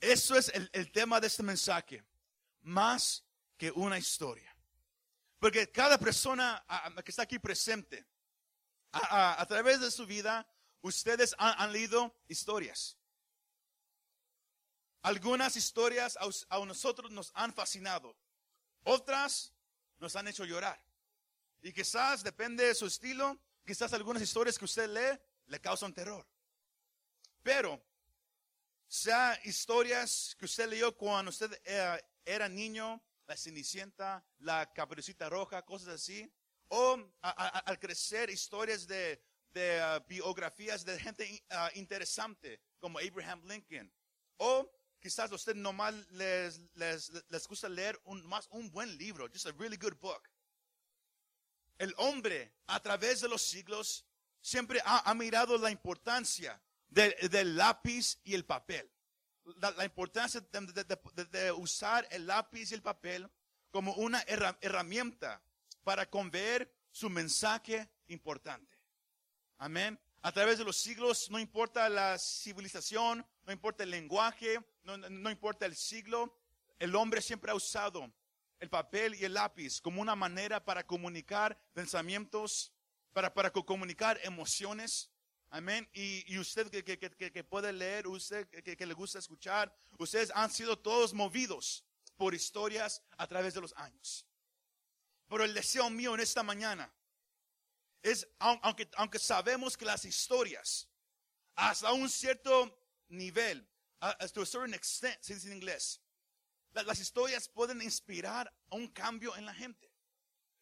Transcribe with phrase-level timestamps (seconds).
[0.00, 2.02] Eso es el, tema de este mensaje.
[2.62, 3.24] Más
[3.56, 4.54] que una historia.
[5.38, 6.64] Porque cada persona
[7.04, 8.06] que está aquí presente,
[8.92, 10.46] a, través de su vida,
[10.80, 12.98] ustedes han, leído historias.
[15.02, 18.16] Algunas historias a, a nosotros nos han fascinado.
[18.82, 19.52] Otras
[19.98, 20.82] nos han hecho llorar.
[21.62, 26.26] Y quizás, depende de su estilo, quizás algunas historias que usted lee le causan terror.
[27.42, 27.82] Pero,
[29.00, 35.62] sea historias que usted leyó cuando usted eh, era niño, la Cenicienta, la Caperucita Roja,
[35.64, 36.28] cosas así,
[36.68, 42.98] o a- a- al crecer historias de, de, ah, biografías de gente ah, interesante, como
[42.98, 43.92] Abraham Lincoln,
[44.38, 44.68] o
[45.00, 49.52] quizás usted nomás les, les, les gusta leer un, más un buen libro, just a
[49.52, 50.28] really good book.
[51.78, 54.04] El hombre, a través de los siglos,
[54.40, 56.60] siempre ha, ha mirado la importancia
[56.90, 58.90] de- del lápiz y el papel.
[59.56, 63.28] La, importancia de, usar el lápiz y el papel
[63.70, 65.42] como una herra- herramienta
[65.82, 68.76] para conveer su mensaje importante.
[69.58, 69.98] Amén.
[70.22, 75.30] A través de los siglos, no importa la civilización, no importa el lenguaje, no, no-
[75.30, 76.36] importa el siglo,
[76.78, 78.12] el hombre siempre ha usado
[78.58, 82.72] el papel y el lápiz como una manera para comunicar pensamientos,
[83.12, 85.10] para, para co- comunicar emociones.
[85.50, 85.88] Amén.
[85.92, 91.84] Y, usted que, puede leer, usted que, le gusta escuchar, ustedes han sido todos movidos
[92.16, 94.26] por historias a través de los años.
[95.28, 96.92] Pero el deseo mío en esta mañana
[98.02, 98.60] es, aun-
[98.96, 100.88] aunque, sabemos que las historias,
[101.56, 103.68] hasta un cierto nivel,
[104.00, 106.00] a- to a certain extent, se dice en inglés,
[106.72, 109.92] la- las historias pueden inspirar un cambio en la gente.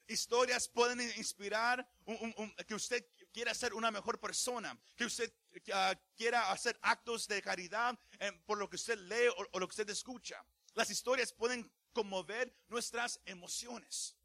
[0.07, 3.05] Historias pueden inspirar un- un- un- que usted
[3.39, 5.33] quiera ser una mejor persona, que usted
[5.73, 9.69] ah, quiera hacer actos de caridad eh, por lo que usted lee o, o lo
[9.69, 10.45] que usted escucha.
[10.75, 14.17] Las historias pueden conmover nuestras emociones.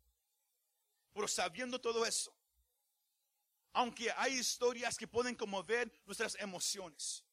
[1.14, 2.36] Pero sabiendo todo eso,
[3.74, 7.24] aunque hay historias que pueden conmover nuestras emociones,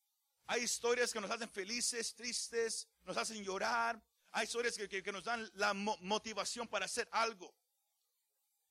[0.48, 5.12] hay historias que nos hacen felices, tristes, nos hacen llorar, hay historias que, que- que
[5.12, 7.54] nos dan la mo- motivación para hacer algo.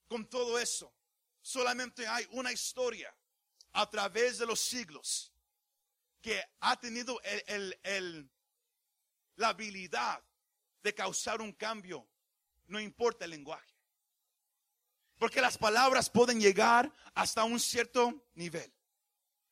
[0.07, 0.93] Con todo eso,
[1.41, 3.15] solamente hay una historia
[3.73, 5.33] a través de los siglos
[6.21, 8.31] que ha tenido el-
[9.35, 10.23] la habilidad
[10.83, 12.09] de causar un cambio,
[12.67, 13.73] no importa el lenguaje.
[15.17, 18.73] Porque las palabras pueden llegar hasta un cierto nivel.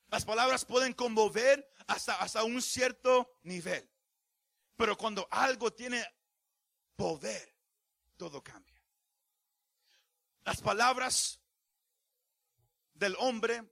[0.07, 3.89] Las palabras pueden conmover hasta, hasta un cierto nivel.
[4.77, 6.05] Pero cuando algo tiene
[6.95, 7.53] poder,
[8.15, 8.81] todo cambia.
[10.43, 11.41] Las palabras
[12.97, 13.63] del hombre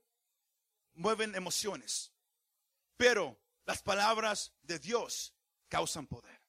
[0.94, 2.12] mueven emociones,
[2.96, 5.34] pero las palabras de Dios
[5.68, 6.40] causan poder.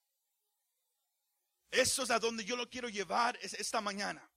[1.70, 4.28] Eso es a donde yo lo quiero llevar es- esta mañana.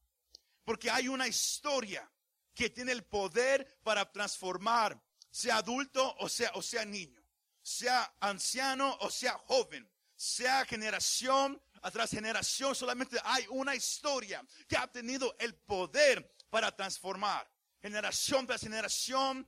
[0.65, 2.09] Porque hay una historia
[2.53, 7.23] que tiene el poder para transformar, sea adulto o sea, o sea niño,
[7.61, 14.85] sea anciano o sea joven, sea generación tras generación, solamente hay una historia que ha
[14.91, 17.49] tenido el poder para transformar.
[17.81, 19.47] Generación tras generación,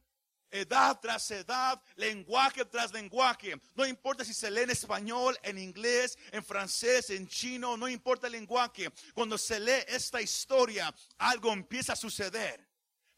[0.53, 3.59] edad tras edad, lenguaje tras lenguaje.
[3.75, 8.27] No importa si se lee en español, en inglés, en francés, en chino, no importa
[8.27, 8.91] el lenguaje.
[9.13, 12.67] Cuando se lee esta historia, algo empieza a suceder.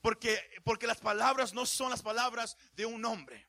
[0.01, 3.47] Porque, porque las palabras no son las palabras de un hombre,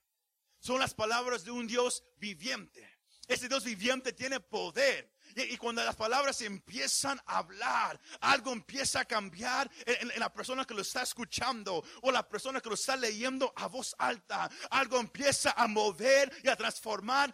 [0.58, 2.98] son las palabras de un Dios viviente.
[3.28, 5.12] Ese Dios viviente tiene poder.
[5.36, 10.72] Y, cuando las palabras empiezan a hablar, algo empieza a cambiar en, la persona que
[10.72, 14.50] lo está escuchando o la persona que lo está leyendo a voz alta.
[14.70, 17.32] Algo empieza a mover y a transformar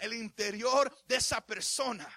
[0.00, 2.08] el interior de esa persona.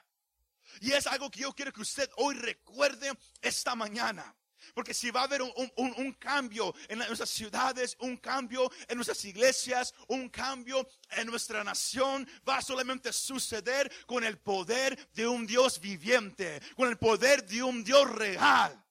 [0.79, 3.11] Y es algo que yo quiero que usted hoy recuerde
[3.41, 4.35] esta mañana.
[4.73, 9.93] Porque si va a haber un, cambio en nuestras ciudades, un cambio en nuestras iglesias,
[10.07, 15.79] un cambio en nuestra nación, va a solamente suceder con el poder de un Dios
[15.79, 18.82] viviente, con el poder de un Dios real.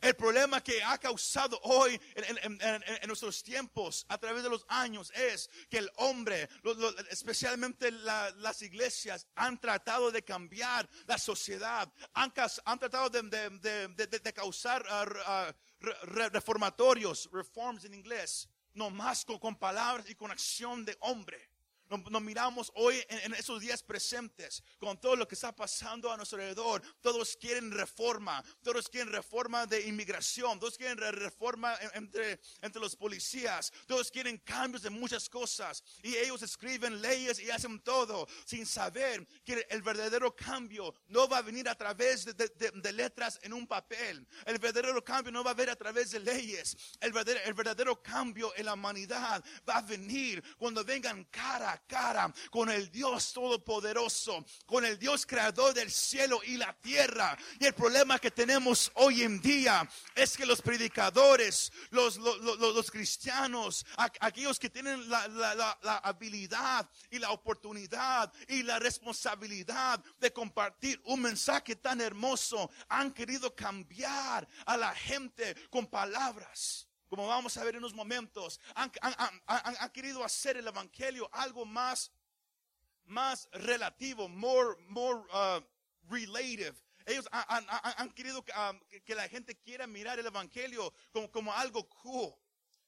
[0.00, 5.50] El problema que ha causado hoy en, nuestros tiempos, a través de los años, es
[5.70, 11.92] que el hombre, lo- lo- especialmente la- las iglesias, han tratado de cambiar la sociedad,
[12.14, 14.84] han, tratado de, causar
[15.80, 21.50] re- reformatorios, reforms en inglés, no más con palabras y con acción de hombre.
[21.98, 26.16] Nos, miramos hoy en, en esos días presentes con todo lo que está pasando a
[26.16, 26.82] nuestro alrededor.
[27.00, 32.80] Todos quieren reforma, todos quieren reforma de inmigración, todos quieren re- reforma en- entre, entre
[32.80, 38.26] los policías, todos quieren cambios de muchas cosas y ellos escriben leyes y hacen todo
[38.44, 42.70] sin saber que el verdadero cambio no va a venir a través de, de- de-
[42.74, 44.26] de letras en un papel.
[44.46, 46.76] El verdadero cambio no va a venir a través de leyes.
[47.00, 51.78] El verdadero, el verdadero cambio en la humanidad va a venir cuando vengan cara a
[51.86, 57.36] cara con el Dios Todopoderoso, con el Dios creador del cielo y la tierra.
[57.60, 62.90] Y el problema que tenemos hoy en día es que los predicadores, los, los, los-
[62.90, 70.32] cristianos, aquellos que tienen la- la- la habilidad y la oportunidad y la responsabilidad de
[70.32, 76.83] compartir un mensaje tan hermoso, han querido cambiar a la gente con palabras.
[77.14, 79.14] Como vamos a ver en unos momentos, han, han-
[79.46, 82.10] han- han- querido hacer el evangelio algo más
[83.04, 85.62] más relativo, more, more uh,
[86.10, 86.74] relative.
[87.06, 91.88] Ellos han, querido que, um, que- la gente quiera mirar el evangelio como, como algo
[91.88, 92.34] cool,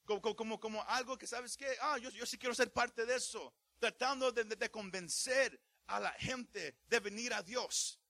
[0.05, 3.15] como, como, como algo que sabes que, ah, yo, yo sí quiero ser parte de
[3.15, 8.01] eso, tratando de, de- de convencer a la gente de venir a Dios,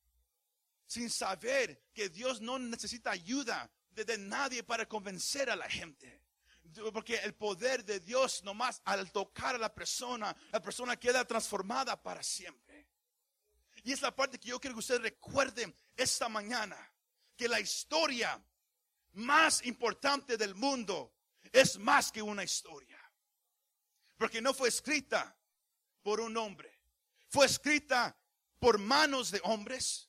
[0.86, 3.70] sin saber que Dios no necesita ayuda
[4.04, 6.22] de, nadie para convencer a la gente.
[6.93, 12.00] Porque el poder de Dios nomás al tocar a la persona, la persona queda transformada
[12.02, 12.87] para siempre.
[13.84, 16.76] Y es la parte que yo quiero que ustedes recuerden esta mañana,
[17.37, 18.43] que la historia
[19.12, 21.14] más importante del mundo
[21.52, 23.00] es más que una historia.
[24.19, 25.37] Porque no fue escrita
[26.02, 26.81] por un hombre,
[27.28, 28.16] fue escrita
[28.58, 30.08] por manos de hombres.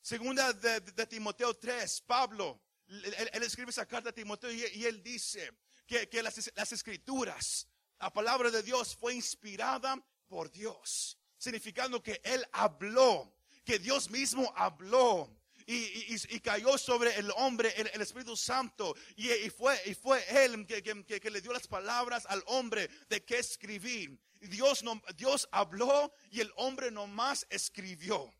[0.00, 5.50] Segunda de- de Timoteo 3, Pablo, él, escribe esa carta a Timoteo y, él dice
[5.86, 7.68] que, las, escrituras,
[8.00, 13.34] la palabra de Dios fue inspirada por Dios, significando que él habló,
[13.64, 15.38] que Dios mismo habló.
[15.64, 21.40] Y, cayó sobre el hombre el, Espíritu Santo y, fue, y fue él que, le
[21.40, 24.18] dio las palabras al hombre de qué escribir.
[24.40, 24.82] Dios,
[25.16, 28.34] Dios habló y el hombre nomás escribió.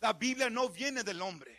[0.00, 1.55] La Biblia no viene del hombre.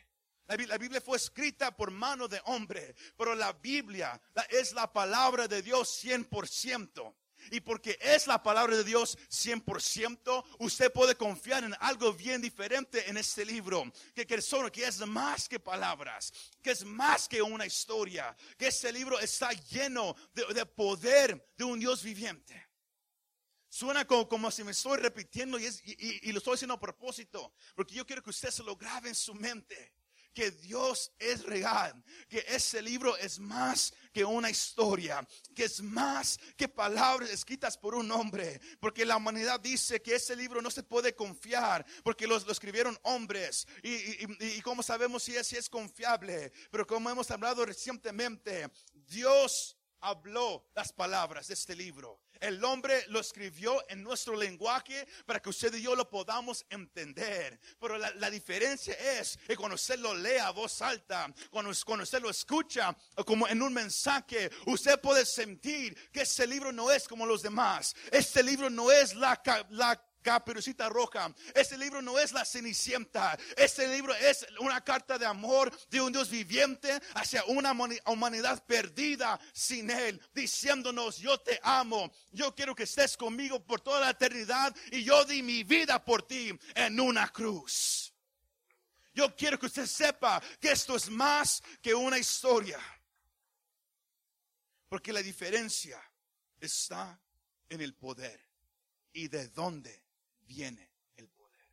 [0.47, 4.91] La Bi- la Biblia fue escrita por mano de hombre, pero la Biblia es la
[4.91, 7.15] palabra de Dios 100%.
[7.51, 13.07] Y porque es la palabra de Dios 100%, usted puede confiar en algo bien diferente
[13.09, 13.83] en este libro,
[14.15, 14.39] que, que,
[14.71, 16.33] que es más que palabras,
[16.63, 21.63] que es más que una historia, que este libro está lleno de, de poder de
[21.63, 22.67] un Dios viviente.
[23.69, 27.53] Suena como, como si me estoy repitiendo y, es- y lo estoy haciendo a propósito,
[27.75, 29.93] porque yo quiero que usted se lo grabe en su mente,
[30.37, 36.39] que Dios es real, que ese libro es más que una historia, que es más
[36.55, 40.83] que palabras escritas por un hombre, porque la humanidad dice que ese libro no se
[40.83, 46.51] puede confiar, porque los- lo escribieron hombres, y, y, sabemos si es, si es confiable,
[46.69, 48.69] pero como hemos hablado recientemente,
[49.07, 52.21] Dios habló las palabras de este libro.
[52.39, 57.59] El hombre lo escribió en nuestro lenguaje para que usted y yo lo podamos entender.
[57.79, 62.21] Pero la, diferencia es que cuando usted lo lee a voz alta, cuando, cuando usted
[62.21, 62.95] lo escucha
[63.25, 67.95] como en un mensaje, usted puede sentir que este libro no es como los demás.
[68.11, 71.33] Este libro no es la, la Caperucita Roja.
[71.55, 73.37] Este libro no es la Cenicienta.
[73.55, 78.61] Este libro es una carta de amor de un Dios viviente hacia una humani- humanidad
[78.65, 84.09] perdida sin Él, diciéndonos, yo te amo, yo quiero que estés conmigo por toda la
[84.09, 88.13] eternidad y yo di mi vida por ti en una cruz.
[89.13, 92.79] Yo quiero que usted sepa que esto es más que una historia.
[94.89, 96.01] Porque la diferencia
[96.59, 97.17] está
[97.69, 98.45] en el poder
[99.13, 100.06] y de dónde
[100.47, 101.67] viene el poder.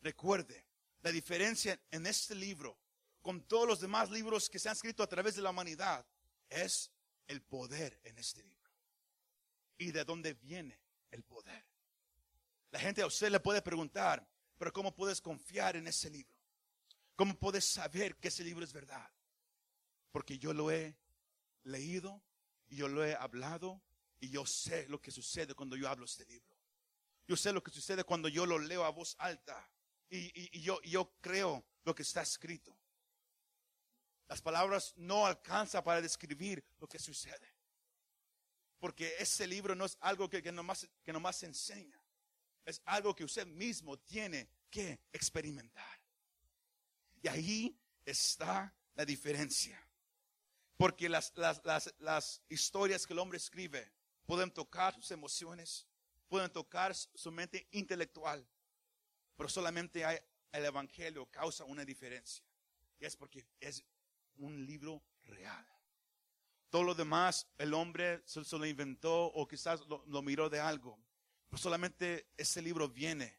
[0.00, 0.66] Recuerde,
[1.02, 2.78] la diferencia en este libro
[3.20, 6.06] con todos los demás libros que se han escrito a través de la humanidad
[6.48, 6.90] es
[7.26, 8.70] el poder en este libro.
[9.78, 10.78] Y de dónde viene
[11.10, 11.64] el poder.
[12.70, 16.36] La gente a usted le puede preguntar, pero ¿cómo puedes confiar en ese libro?
[17.16, 19.10] ¿Cómo puedes saber que ese libro es verdad?
[20.10, 20.96] Porque yo lo he
[21.64, 22.22] leído
[22.76, 23.82] yo lo he hablado
[24.20, 26.51] y yo sé lo que sucede cuando yo hablo este libro.
[27.32, 29.66] Yo sé lo que sucede cuando yo lo leo a voz alta
[30.10, 32.76] y, y- y yo, yo creo lo que está escrito.
[34.28, 37.54] Las palabras no alcanzan para describir lo que sucede.
[38.78, 41.98] Porque ese libro no es algo que, que, nomás, que nomás se enseña.
[42.66, 45.98] Es algo que usted mismo tiene que experimentar.
[47.22, 49.82] Y ahí está la diferencia.
[50.76, 53.90] Porque las, las, las, las historias que el hombre escribe
[54.26, 55.86] pueden tocar sus emociones,
[56.32, 58.42] pueden tocar su mente intelectual,
[59.36, 60.16] pero solamente hay,
[60.50, 62.42] el Evangelio causa una diferencia.
[62.98, 63.84] Y es porque es
[64.38, 65.66] un libro real.
[66.70, 70.98] Todo lo demás, el hombre se, lo inventó o quizás lo, lo miró de algo.
[71.50, 73.38] Pero solamente ese libro viene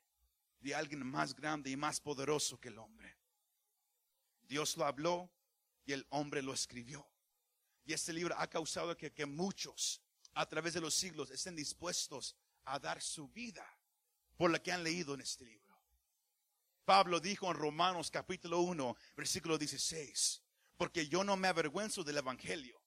[0.60, 3.18] de alguien más grande y más poderoso que el hombre.
[4.44, 5.32] Dios lo habló
[5.84, 7.10] y el hombre lo escribió.
[7.86, 10.00] Y este libro ha causado que, que muchos
[10.36, 13.65] a través de los siglos estén dispuestos a dar su vida
[14.38, 15.63] por lo que han leído en este libro.
[16.86, 20.41] Pablo dijo en Romanos capítulo 1, versículo 16,
[20.77, 22.82] porque yo no me avergüenzo del Evangelio,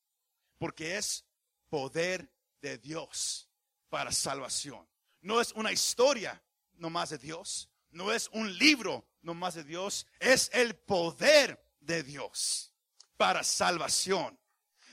[0.58, 1.24] porque es
[1.70, 2.30] poder
[2.60, 3.48] de Dios
[3.88, 4.86] para salvación.
[5.22, 6.42] No es una historia
[6.74, 12.72] nomás de Dios, no es un libro nomás de Dios, es el poder de Dios
[13.16, 14.38] para salvación.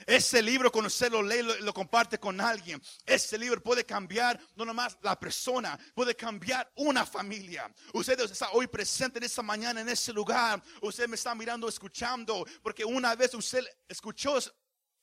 [0.06, 2.82] Ese libro, cuando usted lo lee, lo, lo, comparte con alguien.
[3.06, 7.72] Ese libro puede cambiar no nomás la persona, puede cambiar una familia.
[7.94, 10.62] Usted está hoy presente en esta mañana, en ese lugar.
[10.82, 14.38] Usted me está mirando, escuchando, porque una vez usted escuchó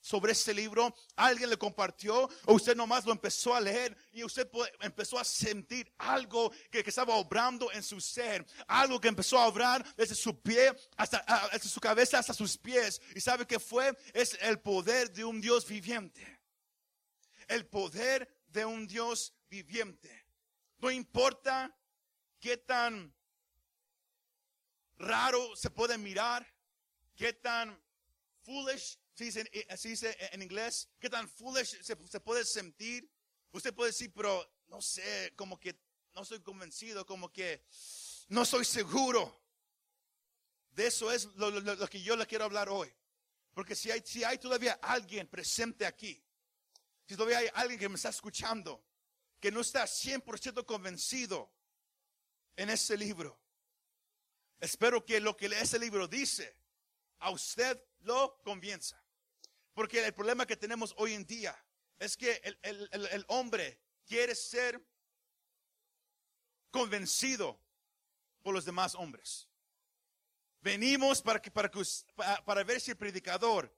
[0.01, 4.49] sobre este libro, alguien le compartió o usted nomás lo empezó a leer y usted
[4.81, 9.85] empezó a sentir algo que, estaba obrando en su ser, algo que empezó a obrar
[9.95, 11.23] desde su pie hasta
[11.59, 13.01] su cabeza hasta sus pies.
[13.15, 16.39] Y sabe que fue es el poder de un Dios viviente.
[17.47, 20.25] El poder de un Dios viviente.
[20.79, 21.73] No importa
[22.39, 23.13] qué tan
[24.97, 26.45] raro se puede mirar,
[27.15, 27.79] qué tan
[28.41, 33.09] foolish eh, así dice en inglés, qué tan foolish se, puede sentir.
[33.51, 35.77] Usted puede decir, pero no sé, como que
[36.13, 37.65] no estoy convencido, como que
[38.29, 39.39] no soy seguro.
[40.71, 42.91] De eso es lo, que yo le quiero hablar hoy.
[43.53, 46.23] Porque si hay, si hay todavía alguien presente aquí,
[47.05, 48.81] si todavía hay alguien que me está escuchando,
[49.39, 51.51] que no está 100% convencido
[52.55, 53.37] en ese libro,
[54.61, 56.55] espero que lo que ese libro dice
[57.19, 59.00] a usted lo convenza.
[59.73, 61.55] Porque el problema que tenemos hoy en día
[61.99, 64.83] es que el, hombre quiere ser
[66.69, 67.59] convencido
[68.41, 69.47] por los demás hombres.
[70.61, 71.71] Venimos para, que, para,
[72.43, 73.73] para ver si el predicador,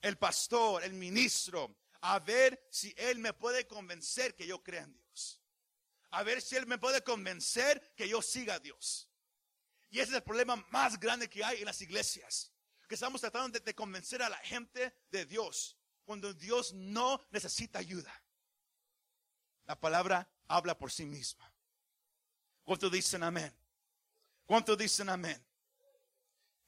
[0.00, 4.94] el pastor, el ministro, a ver si él me puede convencer que yo crea en
[4.94, 5.42] Dios.
[6.10, 9.08] A ver si él me puede convencer que yo siga a Dios.
[9.90, 12.52] Y ese es el problema más grande que hay en las iglesias
[12.86, 18.12] que estamos tratando de, convencer a la gente de Dios cuando Dios no necesita ayuda.
[19.64, 21.52] La palabra habla por sí misma.
[22.62, 23.52] ¿Cuántos dicen amén?
[24.44, 25.44] ¿Cuántos dicen amén?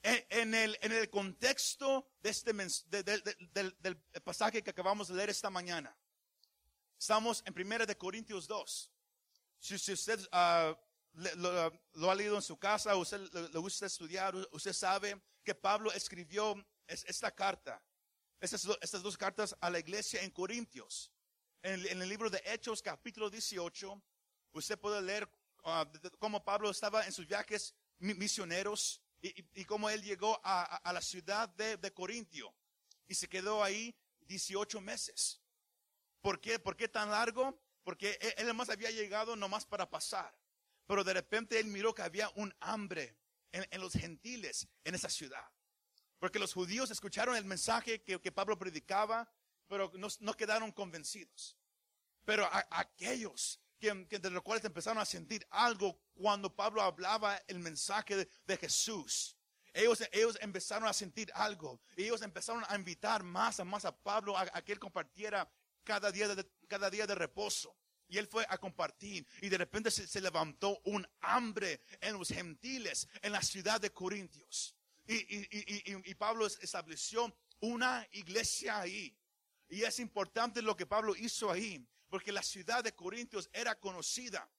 [0.03, 5.97] En, el, en el contexto de este, del, pasaje que acabamos de leer esta mañana,
[6.99, 8.91] estamos en 1 de Corintios 2.
[9.59, 10.77] Si, usted uh,
[11.19, 16.55] lo, ha leído en su casa, usted le gusta estudiar, usted sabe que Pablo escribió
[16.87, 17.83] esta carta,
[18.41, 18.63] estas,
[19.03, 21.13] dos cartas a la iglesia en Corintios.
[21.63, 24.01] En, el libro de Hechos, capítulo 18,
[24.53, 25.29] usted puede leer
[25.65, 25.85] uh,
[26.19, 31.77] cómo Pablo estaba en sus viajes misioneros y, cómo él llegó a, la ciudad de,
[31.77, 32.55] de, Corintio
[33.09, 35.41] y se quedó ahí 18 meses.
[36.21, 36.61] ¿Por qué?
[36.61, 37.61] ¿Por qué tan largo?
[37.83, 40.33] Porque él, él nomás había llegado nomás para pasar.
[40.89, 43.15] Pero de repente él miró que había un hambre
[43.53, 45.45] en, los gentiles en esa ciudad.
[46.19, 49.31] Porque los judíos escucharon el mensaje que, Pablo predicaba,
[49.69, 51.59] pero no, quedaron convencidos.
[52.25, 58.27] Pero aquellos que, de los cuales empezaron a sentir algo cuando Pablo hablaba el mensaje
[58.47, 59.37] de, Jesús.
[59.75, 61.83] Ellos, ellos, empezaron a sentir algo.
[61.99, 65.53] Ellos empezaron a invitar más a más a Pablo a, a que él compartiera
[65.85, 67.77] cada día de, cada día de reposo.
[68.09, 69.27] Y él fue a compartir.
[69.43, 74.75] Y de repente se, levantó un hambre en los gentiles, en la ciudad de Corintios.
[75.07, 79.17] Y, Pablo estableció una iglesia ahí.
[79.69, 81.87] Y es importante lo que Pablo hizo ahí.
[82.09, 84.51] Porque la ciudad de Corintios era conocida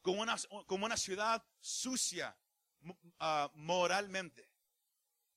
[0.00, 2.36] como una, como una ciudad sucia
[3.18, 4.48] ah, moralmente.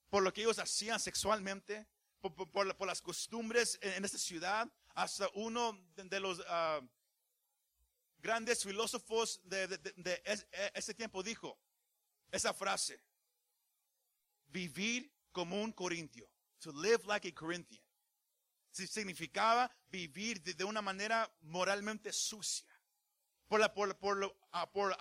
[0.10, 1.88] Por lo que ellos hacían sexualmente.
[2.20, 4.72] Por, las costumbres en, esta ciudad.
[4.94, 6.40] Hasta uno de, los...
[6.48, 6.82] Ah,
[8.22, 10.22] grandes filósofos de,
[10.74, 11.60] ese tiempo dijo
[12.32, 13.04] esa frase,
[14.48, 17.82] vivir como un corintio, to live like a Corinthian.
[18.72, 22.70] Significaba vivir de, una manera moralmente sucia,
[23.48, 24.96] por, la, por, por, lo, a, por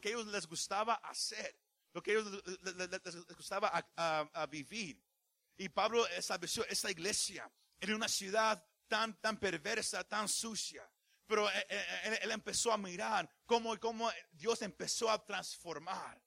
[0.00, 1.58] que ellos les gustaba hacer,
[1.92, 3.84] lo que ellos les, gustaba
[4.48, 5.02] vivir.
[5.56, 10.88] Y Pablo estableció esa iglesia en una ciudad tan, tan perversa, tan sucia.
[11.26, 16.22] Pero eh, eh, él, él empezó a mirar cómo, cómo Dios empezó a transformar,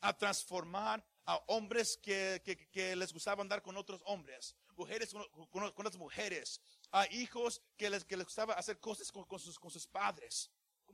[0.00, 5.24] a transformar a hombres que, que- que les gustaba andar con otros hombres, mujeres con,
[5.48, 6.60] con- con otras mujeres,
[6.92, 10.50] a hijos que les, que les gustaba hacer cosas con, con sus, con sus padres,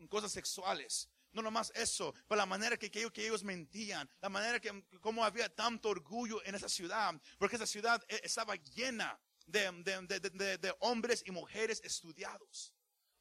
[0.09, 1.09] cosas sexuales.
[1.33, 5.25] No nomás eso, pero la manera que, que que ellos mentían, la manera que, como
[5.25, 10.59] había tanto orgullo en esa ciudad, porque esa ciudad eh, estaba llena de- de- de-
[10.59, 12.73] de hombres y mujeres estudiados.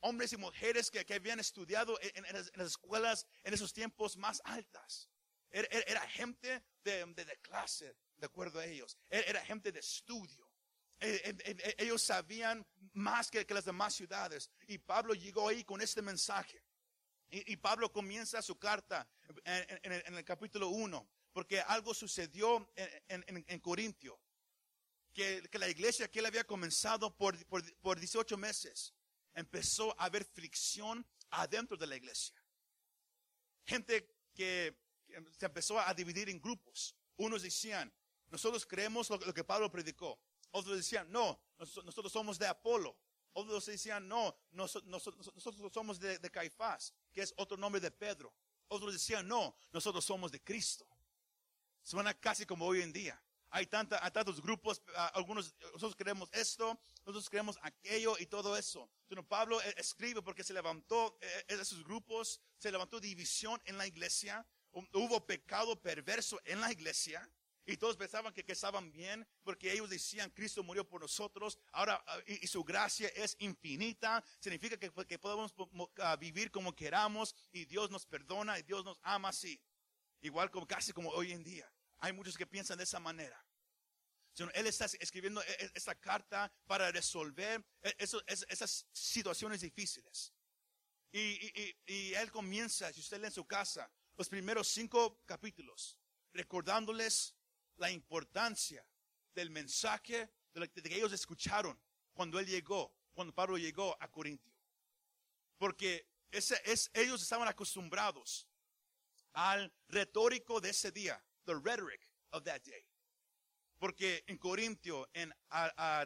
[0.01, 2.23] Hombres y mujeres que, que habían estudiado en,
[2.55, 5.09] las, escuelas en esos tiempos más altas.
[5.51, 8.97] Era, era- era gente de, de- clase, de acuerdo a ellos.
[9.09, 10.49] Era, era gente de estudio.
[11.01, 14.49] Eh, eh, ellos sabían más que, que las demás ciudades.
[14.67, 16.63] Y Pablo llegó ahí con este mensaje.
[17.31, 19.07] Y, Pablo comienza su carta
[19.45, 24.19] en, el, capítulo 1, porque algo sucedió en Corintio,
[25.13, 28.95] que, que la iglesia que él había comenzado por, por, por 18 meses,
[29.33, 32.35] empezó a haber fricción adentro de la iglesia.
[33.65, 34.77] Gente que,
[35.37, 36.95] se empezó a dividir en grupos.
[37.17, 37.91] Unos decían,
[38.29, 40.19] nosotros creemos lo, que Pablo predicó.
[40.51, 42.97] Otros decían, no, nos- nosotros somos de Apolo.
[43.33, 47.91] Otros decían, no, noso- noso- nosotros somos de, de Caifás, que es otro nombre de
[47.91, 48.33] Pedro.
[48.67, 50.87] Otros decían, no, nosotros somos de Cristo.
[51.81, 53.21] Suena casi como hoy en día.
[53.51, 54.81] Hay, tanta, hay tantos grupos,
[55.13, 58.89] algunos, nosotros creemos esto, nosotros creemos aquello y todo eso.
[59.07, 63.87] Pero Pablo eh, escribe porque se levantó eh, esos grupos, se levantó división en la
[63.87, 67.27] iglesia, hu- hubo pecado perverso en la iglesia.
[67.65, 71.59] Y todos pensaban que, que estaban bien porque ellos decían Cristo murió por nosotros.
[71.71, 74.23] Ahora, ah, y, y su gracia es infinita.
[74.39, 78.83] Significa que, que podemos mo- ah, vivir como queramos y Dios nos perdona y Dios
[78.85, 79.61] nos ama así.
[80.21, 81.71] Igual como casi como hoy en día.
[81.99, 83.43] Hay muchos que piensan de esa manera.
[84.53, 90.33] Él está escribiendo e- e- esta carta para resolver e- esas situaciones difíciles.
[91.11, 95.99] Y, y- y- él comienza, si usted lee en su casa, los primeros cinco capítulos,
[96.31, 97.35] recordándoles
[97.77, 98.85] la importancia
[99.33, 101.77] del mensaje de que ellos escucharon
[102.13, 104.53] cuando él llegó, cuando Pablo llegó a Corintio.
[105.57, 108.47] Porque ese, es, ellos estaban acostumbrados
[109.33, 111.99] al retórico de ese día, the rhetoric
[112.31, 112.85] of that day.
[113.79, 115.33] Porque en Corintio, en,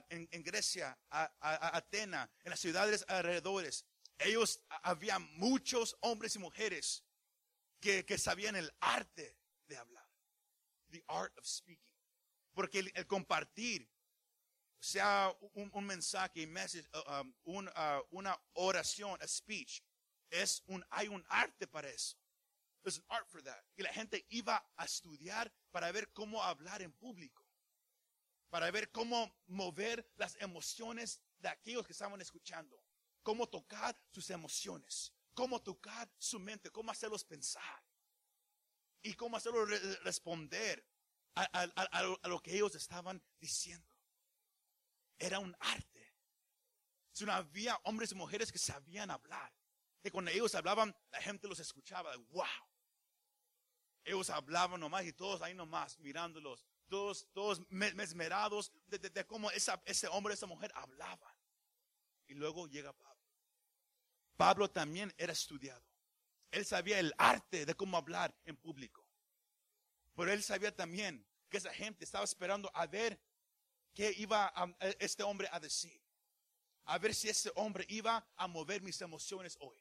[0.09, 1.29] en, Grecia, a,
[1.75, 3.83] Atena, en las ciudades alrededores,
[4.19, 7.03] ellos había muchos hombres y mujeres
[7.81, 9.35] que, que sabían el arte
[9.67, 10.07] de hablar.
[10.91, 11.95] The art of speaking.
[12.53, 13.89] Porque el, el compartir,
[14.79, 19.81] sea un, un mensaje, message, uh, um, un, uh, una oración, a speech,
[20.29, 22.17] es un, hay un arte para eso.
[22.83, 23.63] There's an art for that.
[23.77, 27.43] Y la gente iba a estudiar para ver cómo hablar en público.
[28.49, 32.83] Para ver cómo mover las emociones de aquellos que estaban escuchando.
[33.23, 35.13] Cómo tocar sus emociones.
[35.33, 36.69] Cómo tocar su mente.
[36.69, 37.81] Cómo hacerlos pensar.
[39.01, 40.85] Y cómo hacerlos re- responder
[41.35, 43.87] a, lo- que ellos estaban diciendo.
[45.17, 46.13] Era un arte.
[47.13, 49.51] Si no había hombres y mujeres que sabían hablar.
[50.01, 52.15] Que cuando ellos hablaban, la gente los escuchaba.
[52.29, 52.43] Wow.
[54.03, 56.65] Ellos hablaban nomás y todos ahí nomás mirándolos.
[56.89, 61.33] Todos, todos me- mesmerados de, de- de cómo esa, ese hombre, esa mujer hablaban.
[62.27, 63.23] Y luego llega Pablo.
[64.35, 65.83] Pablo también era estudiado.
[66.51, 69.07] Él sabía el arte de cómo hablar en público.
[70.15, 73.19] Pero él sabía también que esa gente estaba esperando a ver
[73.93, 75.99] qué iba a- a este hombre a decir.
[76.85, 79.79] A ver si ese hombre iba a mover mis emociones hoy.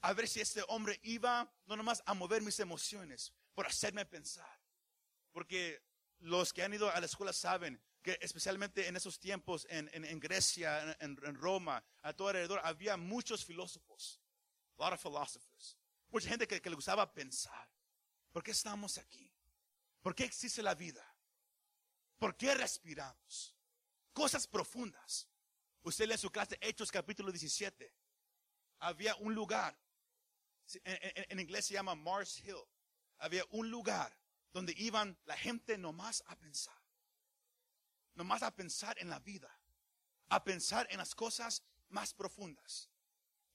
[0.00, 4.60] A ver si este hombre iba no nomás a mover mis emociones, por hacerme pensar.
[5.32, 5.82] Porque
[6.20, 10.04] los que han ido a la escuela saben que especialmente en esos tiempos en, en-
[10.04, 14.20] en Grecia, en, en Roma, a todo alrededor, había muchos filósofos.
[14.78, 15.78] A lot of philosophers.
[16.08, 17.68] Mucha gente que, que le gustaba pensar.
[18.32, 19.32] ¿Por qué estamos aquí?
[20.00, 21.06] ¿Por qué existe la vida?
[22.18, 23.56] ¿Por qué respiramos?
[24.12, 25.28] Cosas profundas.
[25.82, 27.94] Usted lee en su clase Hechos capítulo 17.
[28.80, 29.78] Había un lugar,
[30.84, 32.56] en, en- en inglés se llama Mars Hill.
[33.22, 34.12] Había un lugar
[34.52, 36.76] donde iban la gente nomás a pensar.
[38.14, 39.48] Nomás a pensar en la vida.
[40.28, 42.90] A pensar en las cosas más profundas.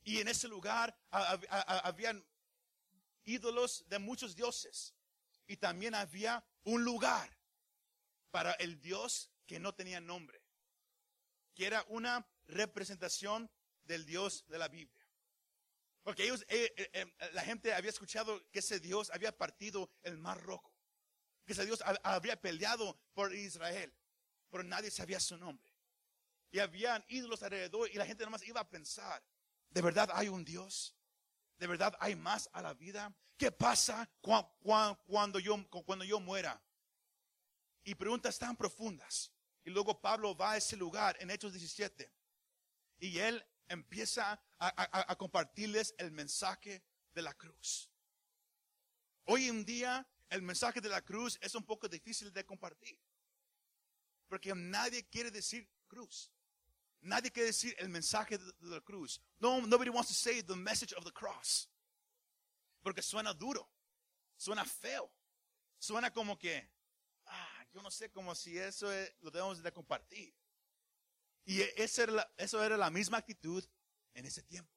[0.04, 2.26] Y en ese lugar ha- ha- ha- habían
[3.26, 4.94] ídolos de muchos dioses.
[5.48, 7.30] Y también había un lugar
[8.32, 10.42] para el Dios que no tenía nombre,
[11.56, 13.50] que era una representación
[13.84, 14.97] del Dios de la Biblia.
[16.08, 20.18] Porque ellos, eh, eh, eh, la gente había escuchado que ese Dios había partido el
[20.18, 20.74] mar rojo,
[21.46, 23.94] que ese Dios ha- había peleado por Israel,
[24.50, 25.70] pero nadie sabía su nombre.
[26.50, 29.22] y habían ídolos alrededor y la gente nomás iba a pensar,
[29.70, 30.96] ¿de verdad hay un Dios?
[31.58, 33.14] ¿De verdad hay más a la vida?
[33.36, 36.64] ¿Qué pasa cuando yo, cuando yo muera?
[37.84, 39.34] Y preguntas tan profundas.
[39.66, 42.10] Y luego Pablo va a ese lugar en Hechos 17
[43.00, 47.90] y él empieza a, compartirles el mensaje de la cruz.
[49.26, 53.00] Hoy en día el mensaje de la cruz es un poco difícil de compartir.
[54.28, 56.32] Porque nadie quiere decir cruz.
[57.02, 59.22] Nadie quiere decir el mensaje de, la cruz.
[59.40, 61.70] No, nobody wants to say the message of the cross.
[62.82, 63.70] Porque suena duro.
[64.36, 65.12] Suena feo.
[65.80, 66.70] Suena como que,
[67.26, 68.88] ah, yo no sé como si eso
[69.22, 70.34] lo debemos de compartir.
[71.48, 73.64] Y esa era eso era la misma actitud
[74.14, 74.70] en ese tiempo.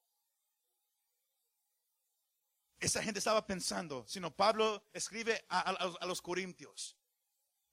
[2.78, 6.96] Esa gente estaba pensando, sino Pablo escribe a, los corintios,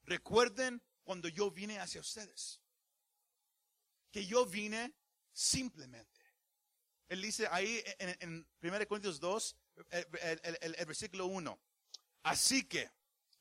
[0.01, 2.59] recuerden cuando yo vine hacia ustedes,
[4.11, 4.95] que yo vine
[5.31, 6.19] simplemente.
[7.07, 9.57] Él dice ahí en, en 1 Corintios 2,
[9.91, 11.61] el, versículo 1,
[12.23, 12.91] así que,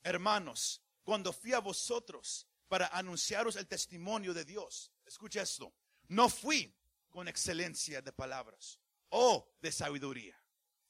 [0.03, 5.73] hermanos, cuando fui a vosotros para anunciaros el testimonio de Dios, escucha esto,
[6.09, 6.75] no fui
[7.09, 10.37] con excelencia de palabras o de sabiduría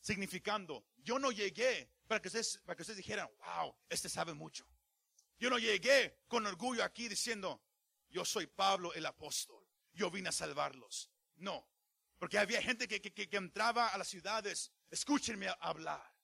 [0.07, 4.65] significando, yo no llegué para que ustedes, para que ustedes dijeran, wow, este sabe mucho.
[5.37, 7.61] Yo no llegué con orgullo aquí diciendo,
[8.09, 11.11] yo soy Pablo el apóstol, yo vine a salvarlos.
[11.35, 11.69] No,
[12.19, 16.15] porque había gente que, que, entraba a las ciudades, escúchenme hablar.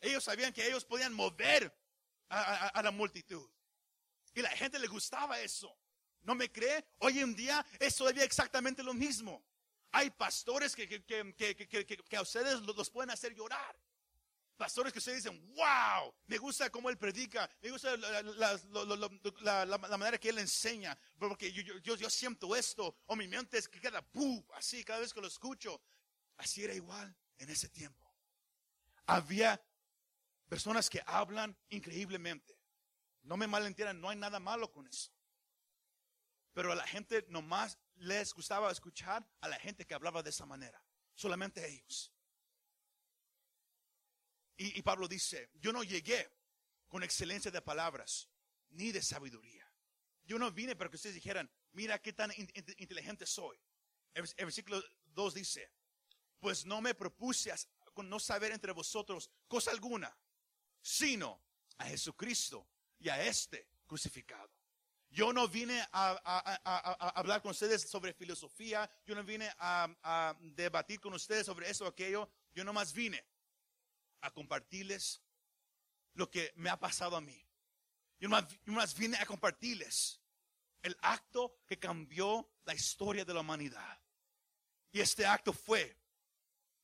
[0.00, 1.72] Ellos sabían que ellos podían mover
[2.28, 3.48] a, a la multitud.
[4.36, 5.74] Y la gente le gustaba eso.
[6.20, 6.84] ¿No me cree?
[6.98, 9.42] Hoy en día es todavía exactamente lo mismo.
[9.92, 13.74] Hay pastores que, que, a ustedes los pueden hacer llorar.
[14.58, 20.28] Pastores que ustedes dicen, wow, me gusta cómo él predica, me gusta la, manera que
[20.28, 24.04] él enseña, porque yo, yo, siento esto, o mi mente es que queda
[24.54, 25.80] así cada vez que lo escucho.
[26.36, 28.12] Así era igual en ese tiempo.
[29.06, 29.62] Había
[30.46, 32.55] personas que hablan increíblemente.
[33.26, 35.12] No me malentiendan, no hay nada malo con eso.
[36.52, 40.46] Pero a la gente nomás les gustaba escuchar a la gente que hablaba de esa
[40.46, 40.82] manera.
[41.14, 42.12] Solamente ellos.
[44.58, 46.32] Y, Pablo dice, yo no llegué
[46.88, 48.30] con excelencia de palabras
[48.70, 49.70] ni de sabiduría.
[50.24, 52.32] Yo no vine para que ustedes dijeran, mira qué tan
[52.78, 53.60] inteligente soy.
[54.14, 55.70] El, versículo 2 dice,
[56.40, 57.52] pues no me propuse
[57.92, 60.16] con no saber entre vosotros cosa alguna,
[60.80, 61.42] sino
[61.76, 62.66] a Jesucristo
[62.98, 64.50] y a este crucificado.
[65.10, 71.14] Yo no vine a, hablar con ustedes sobre filosofía, yo no vine a, debatir con
[71.14, 73.24] ustedes sobre eso o aquello, yo nomás vine
[74.20, 75.22] a compartirles
[76.14, 77.42] lo que me ha pasado a mí.
[78.18, 80.20] Yo nomás, yo vine a compartirles
[80.82, 84.00] el acto que cambió la historia de la humanidad.
[84.92, 85.96] Y este acto fue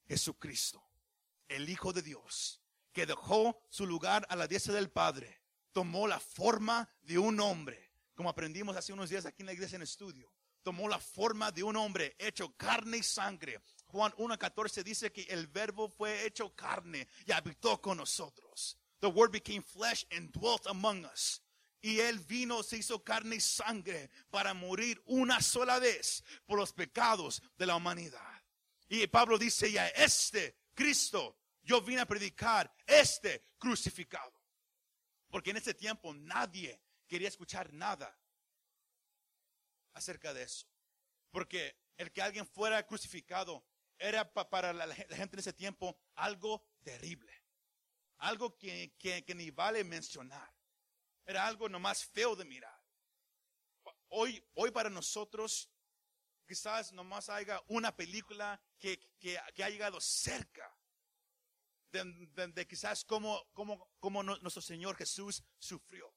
[0.07, 0.83] Jesucristo,
[1.49, 5.42] el Hijo de Dios, que dejó su lugar a la diestra del Padre,
[5.73, 9.77] tomó la forma de un hombre como aprendimos hace unos días aquí en la iglesia
[9.77, 10.33] en estudio,
[10.63, 13.61] tomó la forma de un hombre hecho carne y sangre.
[13.87, 18.79] Juan 1.14 dice que el verbo fue hecho carne y habitó con nosotros.
[19.01, 21.43] The word became flesh and dwelt among us.
[21.81, 26.73] Y él vino, se hizo carne y sangre para morir una sola vez por los
[26.73, 28.41] pecados de la humanidad.
[28.89, 34.42] Y Pablo dice ya, este Cristo, yo vine a predicar, este crucificado.
[35.33, 38.15] Porque en ese tiempo nadie quería escuchar nada
[39.95, 40.67] acerca de eso.
[41.31, 43.65] Porque el que alguien fuera crucificado
[43.99, 47.33] era para la gente en ese tiempo algo terrible.
[48.19, 50.55] Algo que, ni vale mencionar.
[51.25, 52.79] Era algo nomás feo de mirar.
[54.09, 55.71] Hoy, hoy para nosotros,
[56.47, 59.01] quizás nomás haya una película que,
[59.39, 60.77] ha llegado cerca
[61.93, 66.13] de, quizás como, como, como nuestro Señor Jesús sufrió.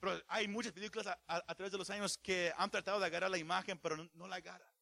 [0.00, 3.38] Pero hay muchas películas a, través de los años que han tratado de agarrar la
[3.38, 4.72] imagen, pero no, la agarran.